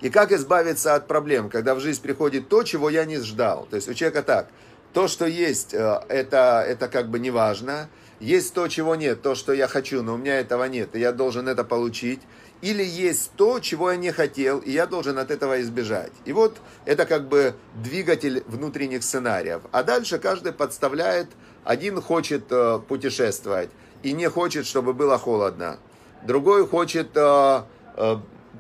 И 0.02 0.11
как 0.11 0.30
избавиться 0.30 0.94
от 0.94 1.09
проблем, 1.09 1.49
когда 1.49 1.75
в 1.75 1.80
жизнь 1.80 2.02
приходит 2.02 2.50
то, 2.50 2.62
чего 2.62 2.90
я 2.90 3.06
не 3.06 3.18
ждал. 3.21 3.66
То 3.71 3.76
есть 3.76 3.88
у 3.88 3.94
человека 3.94 4.23
так, 4.23 4.49
то, 4.95 5.09
что 5.09 5.27
есть, 5.27 5.75
э, 5.75 6.01
это, 6.09 6.65
это 6.67 6.89
как 6.89 7.11
бы 7.11 7.19
не 7.19 7.31
важно. 7.31 7.89
Есть 8.21 8.55
то, 8.55 8.69
чего 8.69 8.95
нет, 8.95 9.21
то, 9.21 9.35
что 9.35 9.53
я 9.53 9.67
хочу, 9.67 10.03
но 10.03 10.15
у 10.15 10.17
меня 10.17 10.39
этого 10.39 10.65
нет, 10.65 10.95
и 10.95 11.01
я 11.01 11.13
должен 11.13 11.49
это 11.49 11.65
получить. 11.65 12.21
Или 12.63 12.85
есть 12.85 13.33
то, 13.37 13.59
чего 13.59 13.91
я 13.91 13.99
не 13.99 14.13
хотел, 14.13 14.61
и 14.61 14.71
я 14.71 14.87
должен 14.87 15.19
от 15.19 15.31
этого 15.31 15.61
избежать. 15.61 16.13
И 16.25 16.33
вот 16.33 16.57
это 16.87 17.05
как 17.05 17.29
бы 17.29 17.55
двигатель 17.75 18.45
внутренних 18.47 19.03
сценариев. 19.03 19.63
А 19.73 19.83
дальше 19.83 20.19
каждый 20.19 20.53
подставляет 20.53 21.27
один 21.65 22.01
хочет 22.01 22.45
э, 22.51 22.79
путешествовать 22.87 23.71
и 24.05 24.13
не 24.13 24.31
хочет, 24.31 24.65
чтобы 24.65 24.95
было 24.95 25.19
холодно. 25.19 25.79
Другой 26.23 26.67
хочет 26.67 27.09
э, 27.17 27.63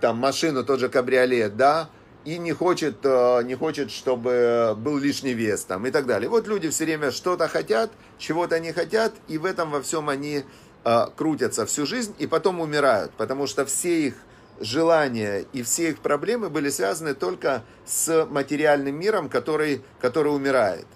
там 0.00 0.16
машину, 0.18 0.64
тот 0.64 0.80
же 0.80 0.88
кабриолет, 0.88 1.56
да, 1.56 1.88
и 2.24 2.38
не 2.38 2.52
хочет, 2.52 2.96
э, 3.04 3.42
не 3.44 3.54
хочет, 3.54 3.90
чтобы 3.90 4.74
был 4.76 4.98
лишний 4.98 5.34
вес 5.34 5.64
там 5.64 5.86
и 5.86 5.90
так 5.90 6.06
далее. 6.06 6.28
Вот 6.28 6.46
люди 6.46 6.70
все 6.70 6.84
время 6.84 7.10
что-то 7.10 7.48
хотят, 7.48 7.90
чего-то 8.18 8.58
не 8.60 8.72
хотят, 8.72 9.12
и 9.28 9.38
в 9.38 9.44
этом 9.44 9.70
во 9.70 9.82
всем 9.82 10.08
они 10.08 10.44
э, 10.84 11.06
крутятся 11.16 11.66
всю 11.66 11.86
жизнь 11.86 12.14
и 12.18 12.26
потом 12.26 12.60
умирают, 12.60 13.12
потому 13.16 13.46
что 13.46 13.66
все 13.66 14.08
их 14.08 14.14
желания 14.60 15.44
и 15.52 15.62
все 15.62 15.90
их 15.90 15.98
проблемы 15.98 16.48
были 16.48 16.70
связаны 16.70 17.14
только 17.14 17.62
с 17.86 18.26
материальным 18.26 18.98
миром, 18.98 19.28
который, 19.28 19.82
который 20.00 20.34
умирает. 20.34 20.86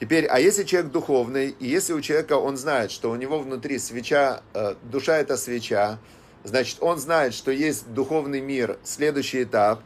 Теперь, 0.00 0.24
а 0.26 0.40
если 0.40 0.64
человек 0.64 0.92
духовный, 0.92 1.54
и 1.58 1.66
если 1.66 1.92
у 1.92 2.00
человека 2.00 2.34
он 2.38 2.56
знает, 2.56 2.90
что 2.90 3.10
у 3.10 3.16
него 3.16 3.38
внутри 3.38 3.78
свеча, 3.78 4.40
э, 4.54 4.76
душа 4.84 5.18
это 5.18 5.36
свеча, 5.36 5.98
значит, 6.42 6.78
он 6.80 6.98
знает, 6.98 7.34
что 7.34 7.50
есть 7.50 7.92
духовный 7.92 8.40
мир, 8.40 8.78
следующий 8.82 9.42
этап, 9.42 9.82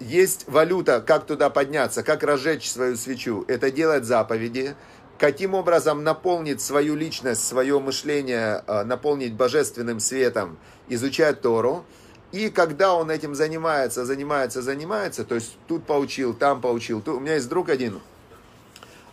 есть 0.00 0.44
валюта, 0.48 1.00
как 1.00 1.26
туда 1.26 1.50
подняться, 1.50 2.02
как 2.02 2.22
разжечь 2.22 2.70
свою 2.70 2.96
свечу, 2.96 3.44
это 3.48 3.70
делать 3.70 4.04
заповеди, 4.04 4.74
каким 5.18 5.54
образом 5.54 6.02
наполнить 6.02 6.60
свою 6.60 6.94
личность, 6.94 7.46
свое 7.46 7.78
мышление, 7.78 8.64
э, 8.66 8.82
наполнить 8.84 9.34
божественным 9.34 10.00
светом, 10.00 10.58
изучать 10.88 11.40
Тору, 11.40 11.84
и 12.32 12.48
когда 12.48 12.94
он 12.94 13.10
этим 13.10 13.34
занимается, 13.34 14.04
занимается, 14.04 14.62
занимается, 14.62 15.24
то 15.24 15.34
есть 15.34 15.56
тут 15.68 15.84
поучил, 15.84 16.34
там 16.34 16.60
поучил, 16.60 17.00
тут, 17.00 17.16
у 17.16 17.20
меня 17.20 17.34
есть 17.34 17.48
друг 17.48 17.68
один, 17.68 18.00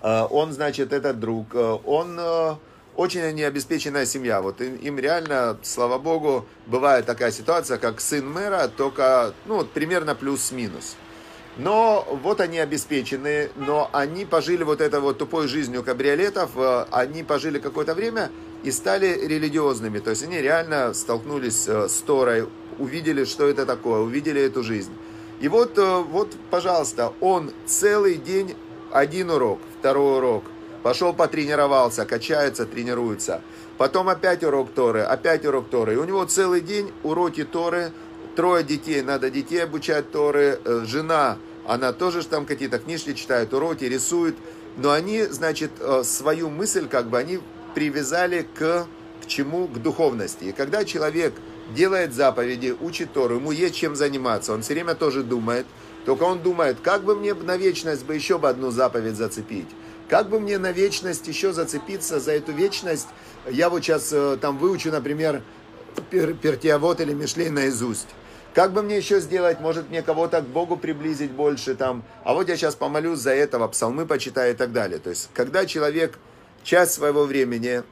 Э, 0.01 0.25
он, 0.29 0.51
значит, 0.53 0.93
этот 0.93 1.19
друг, 1.19 1.53
э, 1.53 1.77
он 1.86 2.19
э, 2.99 3.01
очень 3.01 3.35
необеспеченная 3.35 4.05
семья. 4.05 4.41
Вот 4.41 4.61
им 4.61 4.99
реально, 4.99 5.57
слава 5.63 5.97
богу, 5.97 6.45
бывает 6.67 7.05
такая 7.05 7.31
ситуация, 7.31 7.77
как 7.77 8.01
сын 8.01 8.29
мэра, 8.29 8.67
только, 8.67 9.33
ну, 9.45 9.55
вот 9.55 9.71
примерно 9.71 10.15
плюс-минус. 10.15 10.95
Но 11.57 12.07
вот 12.23 12.39
они 12.41 12.59
обеспечены, 12.59 13.49
но 13.55 13.89
они 13.91 14.25
пожили 14.25 14.63
вот 14.63 14.81
этой 14.81 14.99
вот 14.99 15.17
тупой 15.17 15.47
жизнью 15.47 15.83
кабриолетов, 15.83 16.51
они 16.91 17.23
пожили 17.23 17.59
какое-то 17.59 17.95
время 17.95 18.31
и 18.63 18.71
стали 18.71 19.07
религиозными. 19.27 19.99
То 19.99 20.11
есть 20.11 20.23
они 20.23 20.37
реально 20.41 20.93
столкнулись 20.93 21.67
с 21.67 22.03
Торой, 22.05 22.47
увидели, 22.77 23.25
что 23.25 23.47
это 23.47 23.65
такое, 23.65 23.99
увидели 23.99 24.41
эту 24.41 24.63
жизнь. 24.63 24.93
И 25.41 25.49
вот, 25.49 25.77
вот, 25.77 26.35
пожалуйста, 26.49 27.13
он 27.19 27.51
целый 27.65 28.15
день 28.15 28.55
один 28.91 29.29
урок, 29.29 29.59
второй 29.79 30.17
урок. 30.17 30.43
Пошел 30.83 31.13
потренировался, 31.13 32.05
качается, 32.05 32.65
тренируется. 32.65 33.41
Потом 33.77 34.09
опять 34.09 34.43
урок 34.43 34.71
Торы, 34.74 35.01
опять 35.01 35.45
урок 35.45 35.69
Торы. 35.69 35.93
И 35.93 35.98
у 35.98 36.05
него 36.05 36.24
целый 36.25 36.62
день 36.62 36.91
уроки 37.03 37.43
Торы, 37.43 37.91
трое 38.36 38.63
детей, 38.63 39.01
надо 39.01 39.29
детей 39.29 39.63
обучать 39.63 40.12
Торы. 40.12 40.59
Э, 40.63 40.83
жена, 40.86 41.38
она 41.67 41.91
тоже 41.91 42.24
там 42.24 42.45
какие-то 42.45 42.79
книжки 42.79 43.13
читает, 43.13 43.53
уроки, 43.53 43.83
рисует. 43.83 44.36
Но 44.77 44.91
они, 44.91 45.24
значит, 45.24 45.71
э, 45.79 46.03
свою 46.03 46.50
мысль 46.50 46.88
как 46.88 47.09
бы 47.09 47.17
они 47.17 47.39
привязали 47.75 48.48
к, 48.57 48.88
к 49.24 49.27
чему? 49.27 49.67
К 49.67 49.81
духовности. 49.81 50.45
И 50.45 50.51
когда 50.53 50.86
человек 50.86 51.33
делает 51.75 52.13
заповеди, 52.13 52.75
учит 52.79 53.13
Тору, 53.13 53.36
ему 53.36 53.51
есть 53.51 53.75
чем 53.75 53.95
заниматься, 53.95 54.53
он 54.53 54.62
все 54.62 54.74
время 54.74 54.95
тоже 54.95 55.24
думает– 55.24 55.65
только 56.05 56.24
он 56.24 56.41
думает, 56.41 56.77
как 56.81 57.03
бы 57.03 57.15
мне 57.15 57.33
на 57.33 57.57
вечность 57.57 58.05
бы 58.05 58.15
еще 58.15 58.38
бы 58.38 58.50
одну 58.50 58.71
заповедь 58.71 59.15
зацепить. 59.15 59.67
Как 60.09 60.27
бы 60.27 60.39
мне 60.39 60.57
на 60.57 60.71
вечность 60.71 61.27
еще 61.27 61.53
зацепиться 61.53 62.19
за 62.19 62.31
эту 62.31 62.51
вечность? 62.51 63.07
Я 63.47 63.69
вот 63.69 63.83
сейчас 63.83 64.11
э, 64.11 64.37
там 64.41 64.57
выучу, 64.57 64.89
например, 64.89 65.43
пер, 66.09 66.33
Пертиавод 66.33 66.99
или 66.99 67.13
Мишлей 67.13 67.49
наизусть. 67.49 68.07
Как 68.55 68.73
бы 68.73 68.81
мне 68.81 68.97
еще 68.97 69.19
сделать, 69.19 69.59
может 69.59 69.89
мне 69.89 70.01
кого-то 70.01 70.41
к 70.41 70.47
Богу 70.47 70.77
приблизить 70.77 71.29
больше 71.29 71.75
там. 71.75 72.03
А 72.23 72.33
вот 72.33 72.49
я 72.49 72.57
сейчас 72.57 72.73
помолюсь 72.73 73.19
за 73.19 73.35
этого, 73.35 73.67
псалмы 73.67 74.07
почитаю 74.07 74.53
и 74.53 74.57
так 74.57 74.73
далее. 74.73 74.97
То 74.97 75.11
есть, 75.11 75.29
когда 75.35 75.67
человек 75.67 76.17
часть 76.63 76.93
своего 76.93 77.25
времени, 77.25 77.83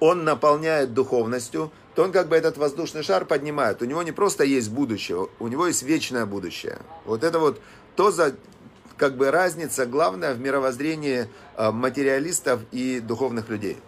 он 0.00 0.24
наполняет 0.24 0.92
духовностью, 0.92 1.72
то 1.94 2.02
он 2.02 2.12
как 2.12 2.28
бы 2.28 2.36
этот 2.36 2.58
воздушный 2.58 3.02
шар 3.02 3.24
поднимает. 3.24 3.80
У 3.80 3.86
него 3.86 4.02
не 4.02 4.12
просто 4.12 4.44
есть 4.44 4.70
будущее, 4.70 5.28
у 5.38 5.48
него 5.48 5.66
есть 5.66 5.82
вечное 5.82 6.26
будущее. 6.26 6.80
Вот 7.06 7.24
это 7.24 7.38
вот 7.38 7.60
то, 7.96 8.10
за, 8.10 8.34
как 8.96 9.16
бы 9.16 9.30
разница 9.30 9.86
главная 9.86 10.34
в 10.34 10.40
мировоззрении 10.40 11.28
э, 11.56 11.70
материалистов 11.70 12.60
и 12.72 13.00
духовных 13.00 13.48
людей. 13.48 13.78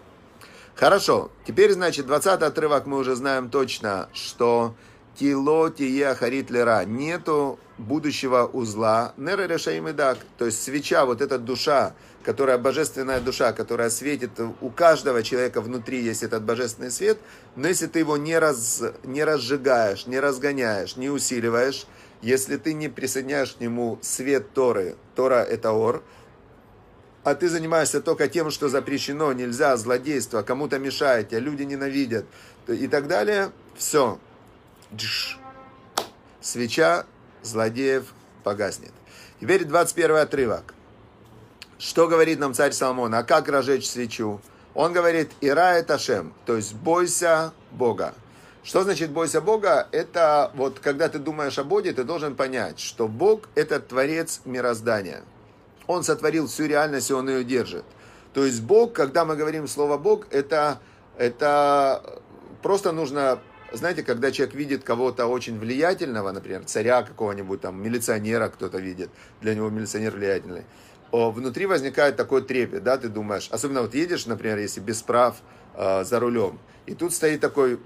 Хорошо, 0.75 1.31
теперь, 1.47 1.73
значит, 1.73 2.07
20 2.07 2.43
отрывок 2.43 2.87
мы 2.87 2.99
уже 2.99 3.15
знаем 3.15 3.49
точно, 3.49 4.09
что 4.13 4.75
Кило 5.19 5.71
тие 5.71 6.15
харит 6.15 6.51
лера. 6.51 6.85
Нету 6.85 7.59
будущего 7.79 8.45
узла. 8.45 9.15
Нера 9.17 9.47
решаим 9.47 9.89
и 9.89 9.93
дак. 9.93 10.19
То 10.37 10.45
есть 10.45 10.63
свеча, 10.63 11.07
вот 11.07 11.23
эта 11.23 11.39
душа, 11.39 11.95
которая 12.23 12.59
божественная 12.59 13.21
душа, 13.21 13.55
которая 13.55 13.89
светит 13.89 14.33
у 14.61 14.69
каждого 14.69 15.23
человека 15.23 15.63
внутри 15.63 16.03
есть 16.03 16.23
этот 16.23 16.43
божественный 16.43 16.91
свет, 16.91 17.19
но 17.55 17.67
если 17.67 17.87
ты 17.87 18.01
его 18.01 18.19
не, 18.19 18.39
раз, 18.39 18.83
не 19.05 19.25
разжигаешь, 19.25 20.07
не 20.07 20.21
разгоняешь, 20.21 20.97
не 20.97 21.09
усиливаешь, 21.09 21.87
если 22.27 22.57
ты 22.57 22.75
не 22.75 22.89
присоединяешь 22.89 23.53
к 23.53 23.61
нему 23.61 24.01
свет 24.03 24.53
Торы, 24.53 24.97
Тора 25.15 25.45
это 25.45 25.71
Ор, 25.71 26.03
а 27.23 27.37
ты 27.37 27.49
занимаешься 27.49 28.01
только 28.01 28.27
тем, 28.27 28.51
что 28.51 28.69
запрещено, 28.69 29.33
нельзя, 29.33 29.77
злодейство, 29.77 30.43
кому-то 30.43 30.81
мешает, 30.81 31.29
тебя 31.29 31.39
люди 31.39 31.63
ненавидят 31.63 32.27
и 32.67 32.89
так 32.89 33.07
далее, 33.07 33.53
все, 33.77 34.19
Дж. 34.93 35.37
свеча 36.41 37.07
злодеев 37.43 38.13
погаснет. 38.43 38.93
Теперь 39.41 39.65
21 39.65 40.17
отрывок. 40.17 40.75
Что 41.79 42.09
говорит 42.09 42.41
нам 42.41 42.55
царь 42.55 42.73
Соломон? 42.73 43.15
А 43.15 43.23
как 43.23 43.49
разжечь 43.49 43.89
свечу? 43.89 44.41
Он 44.75 44.93
говорит, 44.93 45.31
Ира 45.41 45.75
это 45.75 45.95
Ашем, 45.95 46.35
то 46.45 46.57
есть 46.57 46.75
бойся 46.75 47.53
Бога. 47.71 48.15
Что 48.67 48.83
значит 48.83 49.13
бойся 49.13 49.41
Бога? 49.41 49.87
Это 49.93 50.51
вот 50.57 50.81
когда 50.81 51.09
ты 51.09 51.21
думаешь 51.21 51.57
о 51.57 51.63
Боге, 51.63 51.93
ты 51.93 52.03
должен 52.03 52.35
понять, 52.35 52.81
что 52.81 53.07
Бог 53.07 53.49
это 53.55 53.79
творец 53.79 54.41
мироздания. 54.45 55.23
Он 55.87 56.03
сотворил 56.03 56.49
всю 56.49 56.67
реальность, 56.67 57.11
и 57.11 57.15
он 57.15 57.29
ее 57.29 57.45
держит. 57.45 57.85
То 58.35 58.45
есть 58.45 58.61
Бог, 58.63 58.93
когда 58.93 59.25
мы 59.25 59.37
говорим 59.37 59.69
слово 59.69 59.99
Бог, 59.99 60.27
это, 60.33 60.81
это 61.17 62.21
просто 62.61 62.91
нужно, 62.91 63.39
знаете, 63.73 64.03
когда 64.03 64.33
человек 64.33 64.57
видит 64.57 64.83
кого-то 64.83 65.27
очень 65.27 65.61
влиятельного, 65.61 66.33
например, 66.33 66.65
царя 66.65 67.05
какого-нибудь, 67.05 67.61
там, 67.61 67.81
милиционера 67.81 68.49
кто-то 68.49 68.79
видит, 68.79 69.11
для 69.41 69.55
него 69.55 69.71
милиционер 69.71 70.11
влиятельный, 70.11 70.65
внутри 71.13 71.67
возникает 71.67 72.17
такой 72.17 72.43
трепет, 72.43 72.83
да, 72.83 72.99
ты 72.99 73.09
думаешь, 73.09 73.49
особенно 73.53 73.83
вот 73.83 73.95
едешь, 73.95 74.27
например, 74.27 74.59
если 74.59 74.81
без 74.81 75.03
прав 75.03 75.37
э, 75.75 76.03
за 76.03 76.19
рулем, 76.19 76.59
и 76.87 76.95
тут 76.95 77.15
стоит 77.15 77.41
такой 77.41 77.79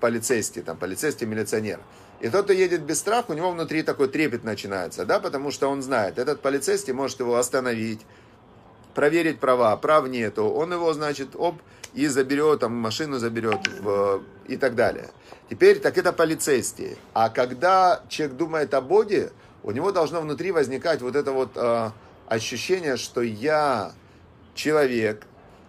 полицейский, 0.00 0.62
там, 0.62 0.76
полицейский 0.76 1.26
милиционер, 1.26 1.80
и 2.20 2.28
тот, 2.28 2.44
кто 2.44 2.52
едет 2.52 2.82
без 2.82 2.98
страха, 2.98 3.32
у 3.32 3.34
него 3.34 3.50
внутри 3.50 3.82
такой 3.82 4.08
трепет 4.08 4.44
начинается, 4.44 5.04
да, 5.04 5.20
потому 5.20 5.50
что 5.50 5.68
он 5.68 5.82
знает, 5.82 6.18
этот 6.18 6.40
полицейский 6.40 6.92
может 6.92 7.20
его 7.20 7.36
остановить, 7.36 8.00
проверить 8.94 9.38
права, 9.38 9.76
прав 9.76 10.08
нету, 10.08 10.44
он 10.44 10.72
его, 10.72 10.92
значит, 10.94 11.30
оп, 11.34 11.60
и 11.92 12.06
заберет, 12.08 12.60
там, 12.60 12.74
машину 12.74 13.18
заберет 13.18 13.66
в, 13.80 14.22
и 14.48 14.56
так 14.56 14.74
далее. 14.74 15.08
Теперь, 15.48 15.78
так 15.78 15.96
это 15.96 16.12
полицейские. 16.12 16.96
А 17.14 17.30
когда 17.30 18.02
человек 18.08 18.36
думает 18.36 18.74
о 18.74 18.82
Боге, 18.82 19.30
у 19.62 19.70
него 19.70 19.92
должно 19.92 20.20
внутри 20.20 20.52
возникать 20.52 21.00
вот 21.00 21.16
это 21.16 21.32
вот 21.32 21.52
э, 21.54 21.90
ощущение, 22.26 22.96
что 22.96 23.22
я 23.22 23.92
человек, 24.54 25.26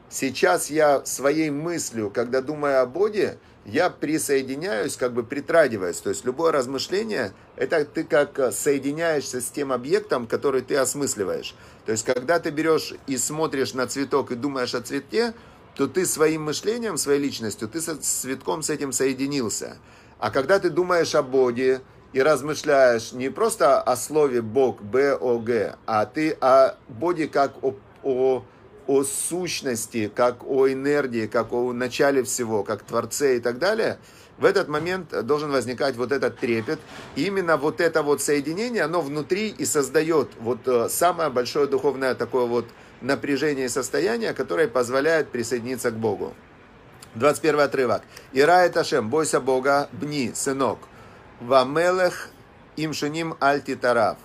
сейчас 0.10 0.70
я 0.70 1.06
своей 1.06 1.50
мыслью, 1.50 2.12
когда 2.14 2.42
думаю 2.42 2.82
о 2.82 2.86
Боге, 2.86 3.38
я 3.68 3.90
присоединяюсь, 3.90 4.96
как 4.96 5.14
бы 5.14 5.24
притрагиваюсь. 5.24 6.00
То 6.00 6.10
есть 6.10 6.24
любое 6.24 6.54
размышление, 6.54 7.34
это 7.58 7.84
ты 7.84 8.06
как 8.06 8.40
э, 8.40 8.52
соединяешься 8.54 9.42
с 9.42 9.50
тем 9.50 9.74
объектом, 9.74 10.26
который 10.26 10.62
ты 10.62 10.78
осмысливаешь. 10.78 11.54
То 11.86 11.92
есть 11.92 12.06
когда 12.06 12.40
ты 12.40 12.50
берешь 12.50 12.94
и 13.08 13.18
смотришь 13.18 13.74
на 13.74 13.86
цветок 13.86 14.32
и 14.32 14.36
думаешь 14.36 14.74
о 14.74 14.82
цветке, 14.82 15.34
то 15.76 15.88
ты 15.88 16.06
своим 16.06 16.44
мышлением, 16.44 16.98
своей 16.98 17.20
личностью, 17.20 17.68
ты 17.68 17.82
с 17.82 17.94
цветком 17.98 18.64
с 18.64 18.70
этим 18.70 18.94
соединился. 18.94 19.78
А 20.18 20.32
когда 20.32 20.60
ты 20.60 20.70
думаешь 20.70 21.14
о 21.14 21.22
Боге 21.22 21.82
и 22.14 22.22
размышляешь 22.22 23.12
не 23.12 23.30
просто 23.30 23.82
о 23.82 23.98
слове 23.98 24.42
Бог, 24.42 24.82
Б-О-Г, 24.82 25.76
а 25.86 26.06
ты 26.06 26.32
о 26.40 26.78
Боге 26.88 27.28
как 27.28 27.62
о, 27.62 27.76
о 28.02 28.46
о 28.88 29.04
сущности, 29.04 30.12
как 30.14 30.44
о 30.48 30.68
энергии, 30.68 31.28
как 31.28 31.54
о 31.54 31.74
начале 31.74 32.24
всего, 32.24 32.64
как 32.64 32.84
Творце 32.84 33.38
и 33.38 33.40
так 33.40 33.60
далее, 33.60 34.00
в 34.38 34.46
этот 34.46 34.68
момент 34.68 35.10
должен 35.26 35.52
возникать 35.52 35.96
вот 35.96 36.12
этот 36.12 36.38
трепет. 36.38 36.80
И 37.16 37.26
именно 37.26 37.58
вот 37.58 37.82
это 37.82 38.04
вот 38.04 38.22
соединение, 38.22 38.84
оно 38.84 39.02
внутри 39.02 39.50
и 39.50 39.66
создает 39.66 40.30
вот 40.40 40.68
э, 40.68 40.90
самое 40.90 41.30
большое 41.30 41.68
духовное 41.68 42.16
такое 42.16 42.46
вот 42.46 42.66
напряжение 43.02 43.66
и 43.66 43.70
состояние, 43.70 44.34
которое 44.34 44.68
позволяет 44.68 45.30
присоединиться 45.30 45.92
к 45.92 45.96
Богу. 45.96 46.34
21 47.16 47.60
отрывок. 47.60 48.04
Ира 48.32 48.64
это 48.64 48.82
Ашем, 48.82 49.10
бойся 49.10 49.42
Бога, 49.42 49.90
бни, 49.92 50.32
сынок. 50.36 50.80
Вамелех 51.42 52.30
имшуним 52.76 53.36
альти 53.40 53.76
тараф. 53.76 54.18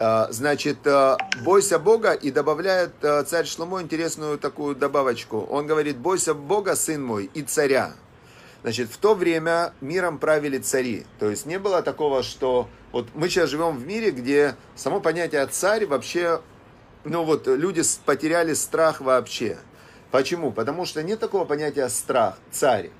А, 0.00 0.28
значит, 0.30 0.86
а, 0.86 1.16
бойся 1.42 1.78
Бога 1.78 2.12
и 2.12 2.30
добавляет 2.30 2.92
а, 3.02 3.24
царь 3.24 3.46
Шломо 3.46 3.82
интересную 3.82 4.38
такую 4.38 4.76
добавочку. 4.76 5.40
Он 5.40 5.66
говорит, 5.66 5.96
бойся 5.96 6.34
Бога, 6.34 6.76
сын 6.76 7.02
мой, 7.02 7.30
и 7.34 7.42
царя. 7.42 7.94
Значит, 8.62 8.90
в 8.90 8.98
то 8.98 9.14
время 9.14 9.72
миром 9.80 10.18
правили 10.18 10.58
цари. 10.58 11.04
То 11.18 11.28
есть 11.30 11.46
не 11.46 11.58
было 11.58 11.82
такого, 11.82 12.22
что... 12.22 12.68
Вот 12.92 13.08
мы 13.14 13.28
сейчас 13.28 13.50
живем 13.50 13.76
в 13.76 13.86
мире, 13.86 14.10
где 14.10 14.56
само 14.74 15.00
понятие 15.00 15.46
царь 15.46 15.86
вообще... 15.86 16.40
Ну 17.04 17.24
вот 17.24 17.46
люди 17.46 17.82
потеряли 18.04 18.54
страх 18.54 19.00
вообще. 19.00 19.58
Почему? 20.10 20.52
Потому 20.52 20.84
что 20.86 21.02
нет 21.02 21.20
такого 21.20 21.44
понятия 21.44 21.88
страх, 21.88 22.38
царь. 22.50 22.90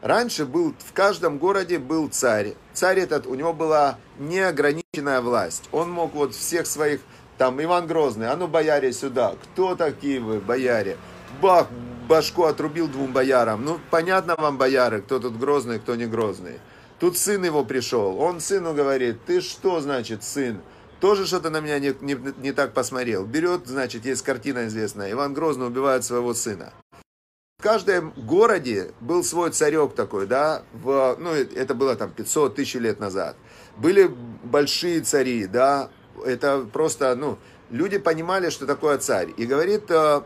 Раньше 0.00 0.46
был, 0.46 0.74
в 0.78 0.92
каждом 0.92 1.38
городе 1.38 1.78
был 1.78 2.08
царь. 2.08 2.54
Царь 2.72 3.00
этот, 3.00 3.26
у 3.26 3.34
него 3.34 3.52
была 3.52 3.98
неограниченная 4.18 5.20
власть. 5.20 5.68
Он 5.72 5.90
мог 5.90 6.14
вот 6.14 6.34
всех 6.34 6.66
своих, 6.66 7.00
там, 7.36 7.62
Иван 7.62 7.86
Грозный, 7.86 8.28
а 8.28 8.36
ну, 8.36 8.46
бояре, 8.46 8.92
сюда. 8.92 9.34
Кто 9.42 9.74
такие 9.74 10.20
вы, 10.20 10.38
бояре? 10.38 10.96
Бах, 11.42 11.66
башку 12.08 12.44
отрубил 12.44 12.86
двум 12.86 13.12
боярам. 13.12 13.64
Ну, 13.64 13.80
понятно 13.90 14.36
вам, 14.36 14.56
бояры, 14.56 15.02
кто 15.02 15.18
тут 15.18 15.36
грозный, 15.36 15.80
кто 15.80 15.96
не 15.96 16.06
грозный. 16.06 16.60
Тут 17.00 17.18
сын 17.18 17.44
его 17.44 17.64
пришел. 17.64 18.20
Он 18.20 18.40
сыну 18.40 18.74
говорит, 18.74 19.24
ты 19.24 19.40
что, 19.40 19.80
значит, 19.80 20.22
сын? 20.22 20.60
Тоже 21.00 21.26
что-то 21.26 21.50
на 21.50 21.60
меня 21.60 21.78
не, 21.78 21.94
не, 22.00 22.16
не 22.38 22.52
так 22.52 22.72
посмотрел. 22.72 23.24
Берет, 23.24 23.66
значит, 23.66 24.04
есть 24.04 24.22
картина 24.22 24.66
известная. 24.66 25.12
Иван 25.12 25.32
Грозный 25.32 25.66
убивает 25.66 26.04
своего 26.04 26.34
сына. 26.34 26.72
В 27.60 27.64
каждом 27.64 28.12
городе 28.12 28.92
был 29.00 29.24
свой 29.24 29.50
царек 29.50 29.96
такой, 29.96 30.28
да, 30.28 30.62
в, 30.72 31.16
ну, 31.18 31.32
это 31.32 31.74
было 31.74 31.96
там 31.96 32.12
500 32.12 32.54
тысяч 32.54 32.74
лет 32.74 33.00
назад. 33.00 33.36
Были 33.76 34.06
большие 34.44 35.00
цари, 35.00 35.48
да, 35.48 35.90
это 36.24 36.68
просто, 36.72 37.16
ну, 37.16 37.36
люди 37.70 37.98
понимали, 37.98 38.50
что 38.50 38.64
такое 38.64 38.98
царь. 38.98 39.30
И 39.36 39.44
говорит 39.44 39.90
э, 39.90 40.22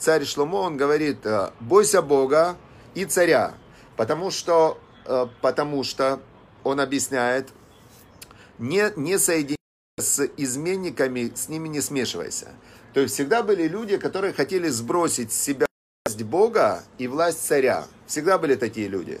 царь 0.00 0.24
Шломо, 0.24 0.56
он 0.56 0.76
говорит, 0.76 1.24
э, 1.24 1.50
бойся 1.60 2.02
Бога 2.02 2.56
и 2.96 3.04
царя, 3.04 3.54
потому 3.96 4.32
что, 4.32 4.76
э, 5.06 5.28
потому 5.40 5.84
что, 5.84 6.18
он 6.64 6.80
объясняет, 6.80 7.50
не, 8.58 8.92
не 8.96 9.20
соединяйся 9.20 9.56
с 10.00 10.28
изменниками, 10.36 11.30
с 11.32 11.48
ними 11.48 11.68
не 11.68 11.80
смешивайся. 11.80 12.48
То 12.92 12.98
есть 12.98 13.14
всегда 13.14 13.44
были 13.44 13.68
люди, 13.68 13.98
которые 13.98 14.32
хотели 14.32 14.66
сбросить 14.66 15.32
с 15.32 15.40
себя 15.40 15.66
власть 16.12 16.22
Бога 16.22 16.82
и 16.98 17.08
власть 17.08 17.46
царя. 17.46 17.84
Всегда 18.06 18.38
были 18.38 18.54
такие 18.54 18.88
люди. 18.88 19.20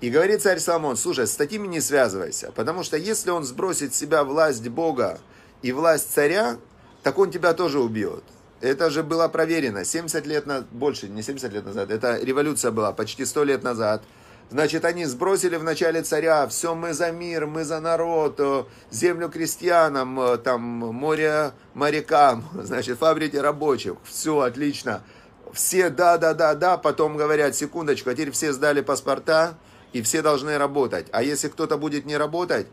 И 0.00 0.10
говорит 0.10 0.42
царь 0.42 0.58
Соломон, 0.58 0.96
слушай, 0.96 1.26
с 1.26 1.36
такими 1.36 1.66
не 1.66 1.80
связывайся, 1.80 2.52
потому 2.54 2.82
что 2.82 2.96
если 2.96 3.30
он 3.30 3.44
сбросит 3.44 3.94
с 3.94 3.98
себя 3.98 4.24
власть 4.24 4.68
Бога 4.68 5.18
и 5.62 5.72
власть 5.72 6.12
царя, 6.12 6.56
так 7.02 7.18
он 7.18 7.30
тебя 7.30 7.54
тоже 7.54 7.78
убьет. 7.78 8.24
Это 8.60 8.90
же 8.90 9.02
было 9.02 9.28
проверено 9.28 9.84
70 9.84 10.26
лет 10.26 10.46
назад, 10.46 10.66
больше, 10.70 11.08
не 11.08 11.22
70 11.22 11.52
лет 11.52 11.64
назад, 11.64 11.90
это 11.90 12.18
революция 12.18 12.72
была, 12.72 12.92
почти 12.92 13.24
100 13.24 13.44
лет 13.44 13.62
назад. 13.62 14.02
Значит, 14.50 14.84
они 14.84 15.06
сбросили 15.06 15.56
в 15.56 15.64
начале 15.64 16.02
царя, 16.02 16.46
все 16.46 16.74
мы 16.74 16.92
за 16.92 17.10
мир, 17.10 17.46
мы 17.46 17.64
за 17.64 17.80
народ, 17.80 18.36
э, 18.38 18.64
землю 18.90 19.28
крестьянам, 19.28 20.20
э, 20.20 20.36
там, 20.38 20.60
море 20.60 21.52
морякам, 21.74 22.44
значит, 22.62 22.98
фабрики 22.98 23.36
рабочих, 23.36 23.94
все 24.04 24.40
отлично 24.40 25.02
все 25.52 25.90
да, 25.90 26.18
да, 26.18 26.34
да, 26.34 26.54
да, 26.54 26.76
потом 26.76 27.16
говорят, 27.16 27.54
секундочку, 27.54 28.10
а 28.10 28.14
теперь 28.14 28.30
все 28.30 28.52
сдали 28.52 28.80
паспорта, 28.80 29.56
и 29.92 30.02
все 30.02 30.22
должны 30.22 30.58
работать. 30.58 31.06
А 31.12 31.22
если 31.22 31.48
кто-то 31.48 31.78
будет 31.78 32.04
не 32.04 32.16
работать, 32.16 32.66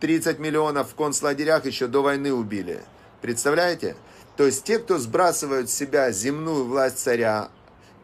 30 0.00 0.38
миллионов 0.38 0.90
в 0.90 0.94
концлагерях 0.94 1.64
еще 1.64 1.86
до 1.86 2.02
войны 2.02 2.32
убили. 2.32 2.82
Представляете? 3.20 3.96
То 4.36 4.46
есть 4.46 4.64
те, 4.64 4.78
кто 4.78 4.98
сбрасывают 4.98 5.70
с 5.70 5.74
себя 5.74 6.10
земную 6.12 6.64
власть 6.64 6.98
царя 6.98 7.48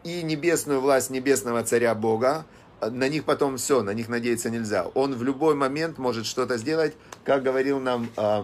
и 0.03 0.21
небесную 0.21 0.81
власть 0.81 1.09
небесного 1.09 1.63
царя 1.63 1.95
Бога, 1.95 2.45
на 2.81 3.07
них 3.07 3.23
потом 3.23 3.57
все, 3.57 3.81
на 3.81 3.91
них 3.91 4.09
надеяться 4.09 4.49
нельзя. 4.49 4.85
Он 4.93 5.15
в 5.15 5.23
любой 5.23 5.55
момент 5.55 5.97
может 5.97 6.25
что-то 6.25 6.57
сделать, 6.57 6.93
как 7.23 7.43
говорил 7.43 7.79
нам 7.79 8.09
э, 8.17 8.43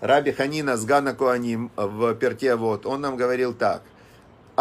Раби 0.00 0.32
Ханина 0.32 0.76
с 0.76 0.84
Гана 0.84 1.14
Куаним 1.14 1.70
в 1.76 2.14
Перте, 2.16 2.56
вот, 2.56 2.86
он 2.86 3.00
нам 3.00 3.16
говорил 3.16 3.54
так. 3.54 3.82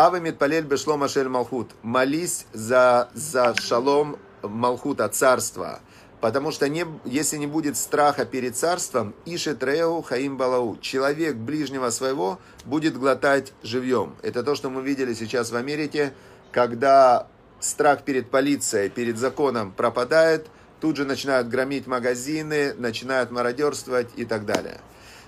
Ава 0.04 0.20
Митпалель 0.20 0.64
Бешло 0.64 0.98
Машель 0.98 1.28
Малхут. 1.28 1.70
Молись 1.84 2.48
за, 2.54 3.12
за 3.14 3.54
шалом 3.54 4.18
Малхута, 4.42 5.08
царства. 5.10 5.80
Потому 6.22 6.50
что 6.50 6.68
не, 6.68 6.88
если 7.06 7.38
не 7.38 7.46
будет 7.46 7.78
страха 7.78 8.26
перед 8.26 8.56
царством, 8.56 9.14
Ишетреу 9.28 10.02
Хаим 10.02 10.38
Балау, 10.38 10.80
человек 10.82 11.36
ближнего 11.36 11.92
своего 11.92 12.40
будет 12.66 12.98
глотать 12.98 13.54
живьем. 13.62 14.16
Это 14.24 14.42
то, 14.42 14.56
что 14.56 14.72
мы 14.72 14.82
видели 14.82 15.14
сейчас 15.14 15.52
в 15.52 15.56
Америке, 15.56 16.14
когда 16.52 17.28
страх 17.60 18.02
перед 18.02 18.32
полицией, 18.32 18.90
перед 18.90 19.20
законом 19.20 19.72
пропадает, 19.72 20.48
тут 20.80 20.98
же 20.98 21.06
начинают 21.06 21.48
громить 21.48 21.86
магазины, 21.86 22.74
начинают 22.74 23.30
мародерствовать 23.30 24.10
и 24.16 24.26
так 24.26 24.48
далее. 24.48 24.82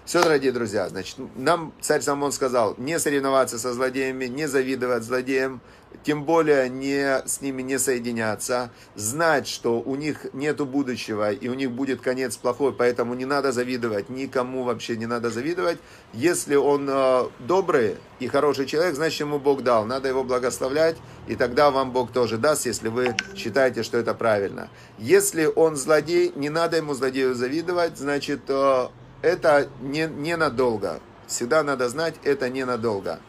Все, 0.06 0.22
дорогие 0.22 0.52
друзья, 0.52 0.90
значит, 0.90 1.16
нам 1.38 1.72
царь 1.80 2.02
Самон 2.02 2.34
сказал, 2.34 2.76
не 2.78 3.00
соревноваться 3.00 3.58
со 3.58 3.72
злодеями, 3.72 4.26
не 4.26 4.50
завидовать 4.50 5.04
злодеям, 5.04 5.62
тем 6.04 6.26
более 6.26 6.68
не, 6.68 7.26
с 7.26 7.40
ними 7.40 7.62
не 7.62 7.80
соединяться, 7.80 8.70
знать, 8.96 9.48
что 9.48 9.80
у 9.80 9.96
них 9.96 10.26
нет 10.34 10.60
будущего 10.60 11.32
и 11.32 11.48
у 11.48 11.54
них 11.54 11.72
будет 11.72 12.02
конец 12.02 12.36
плохой, 12.36 12.74
поэтому 12.74 13.14
не 13.14 13.24
надо 13.24 13.54
завидовать, 13.54 14.10
никому 14.10 14.64
вообще 14.64 14.98
не 14.98 15.06
надо 15.06 15.30
завидовать. 15.30 15.78
Если 16.12 16.56
он 16.56 16.86
э, 16.90 17.30
добрый 17.40 17.96
и 18.20 18.28
хороший 18.28 18.66
человек, 18.66 18.96
значит 18.96 19.22
ему 19.22 19.40
Бог 19.40 19.64
дал, 19.64 19.86
надо 19.86 20.10
его 20.10 20.26
благословлять, 20.26 20.98
и 21.28 21.38
тогда 21.38 21.72
вам 21.72 21.94
Бог 21.94 22.12
тоже 22.12 22.38
даст, 22.38 22.66
если 22.66 22.90
вы 22.90 23.16
считаете, 23.38 23.84
что 23.84 23.98
это 23.98 24.14
правильно. 24.14 24.70
Если 24.98 25.46
он 25.46 25.78
злодей, 25.78 26.34
не 26.36 26.50
надо 26.50 26.76
ему 26.76 26.94
злодею 26.94 27.36
завидовать, 27.36 27.98
значит 27.98 28.42
э, 28.50 28.88
это 29.24 29.70
не, 29.82 30.06
ненадолго. 30.06 31.00
Всегда 31.26 31.64
надо 31.64 31.90
знать, 31.90 32.16
это 32.24 32.50
ненадолго. 32.50 33.20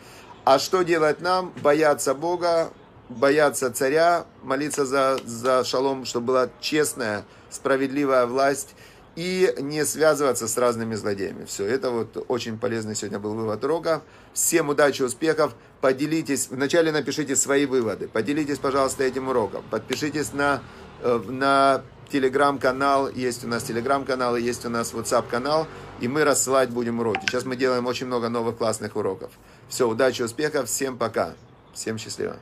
А 0.45 0.59
что 0.59 0.83
делать 0.83 1.23
нам? 1.23 1.55
Бояться 1.63 2.13
Бога, 2.13 2.71
бояться 3.09 3.73
царя, 3.73 4.27
молиться 4.43 4.85
за, 4.85 5.19
за 5.25 5.65
шалом, 5.65 6.05
чтобы 6.05 6.27
была 6.27 6.51
честная, 6.61 7.25
справедливая 7.49 8.27
власть 8.27 8.75
и 9.17 9.55
не 9.59 9.85
связываться 9.85 10.49
с 10.49 10.59
разными 10.59 10.97
злодеями. 10.97 11.45
Все, 11.45 11.65
это 11.65 11.91
вот 11.91 12.25
очень 12.29 12.59
полезный 12.59 12.97
сегодня 12.97 13.21
был 13.21 13.35
вывод 13.35 13.65
урока. 13.65 14.03
Всем 14.33 14.69
удачи, 14.71 15.03
успехов. 15.03 15.55
Поделитесь, 15.81 16.49
вначале 16.51 16.91
напишите 16.91 17.37
свои 17.37 17.67
выводы. 17.67 18.09
Поделитесь, 18.09 18.59
пожалуйста, 18.59 19.05
этим 19.05 19.29
уроком. 19.29 19.65
Подпишитесь 19.71 20.33
на, 20.33 20.61
э, 21.03 21.21
на 21.29 21.83
телеграм-канал, 22.15 23.11
есть 23.11 23.43
у 23.45 23.49
нас 23.49 23.65
телеграм-канал, 23.65 24.37
есть 24.37 24.65
у 24.65 24.69
нас 24.69 24.93
WhatsApp 24.93 25.29
канал, 25.29 25.67
и 26.01 26.07
мы 26.07 26.23
рассылать 26.23 26.71
будем 26.71 27.01
уроки. 27.01 27.27
Сейчас 27.27 27.45
мы 27.45 27.57
делаем 27.57 27.87
очень 27.87 28.07
много 28.07 28.29
новых 28.29 28.57
классных 28.57 28.95
уроков. 28.95 29.33
Все, 29.69 29.89
удачи, 29.89 30.23
успехов, 30.23 30.69
всем 30.69 30.97
пока, 30.97 31.35
всем 31.73 31.99
счастливо. 31.99 32.37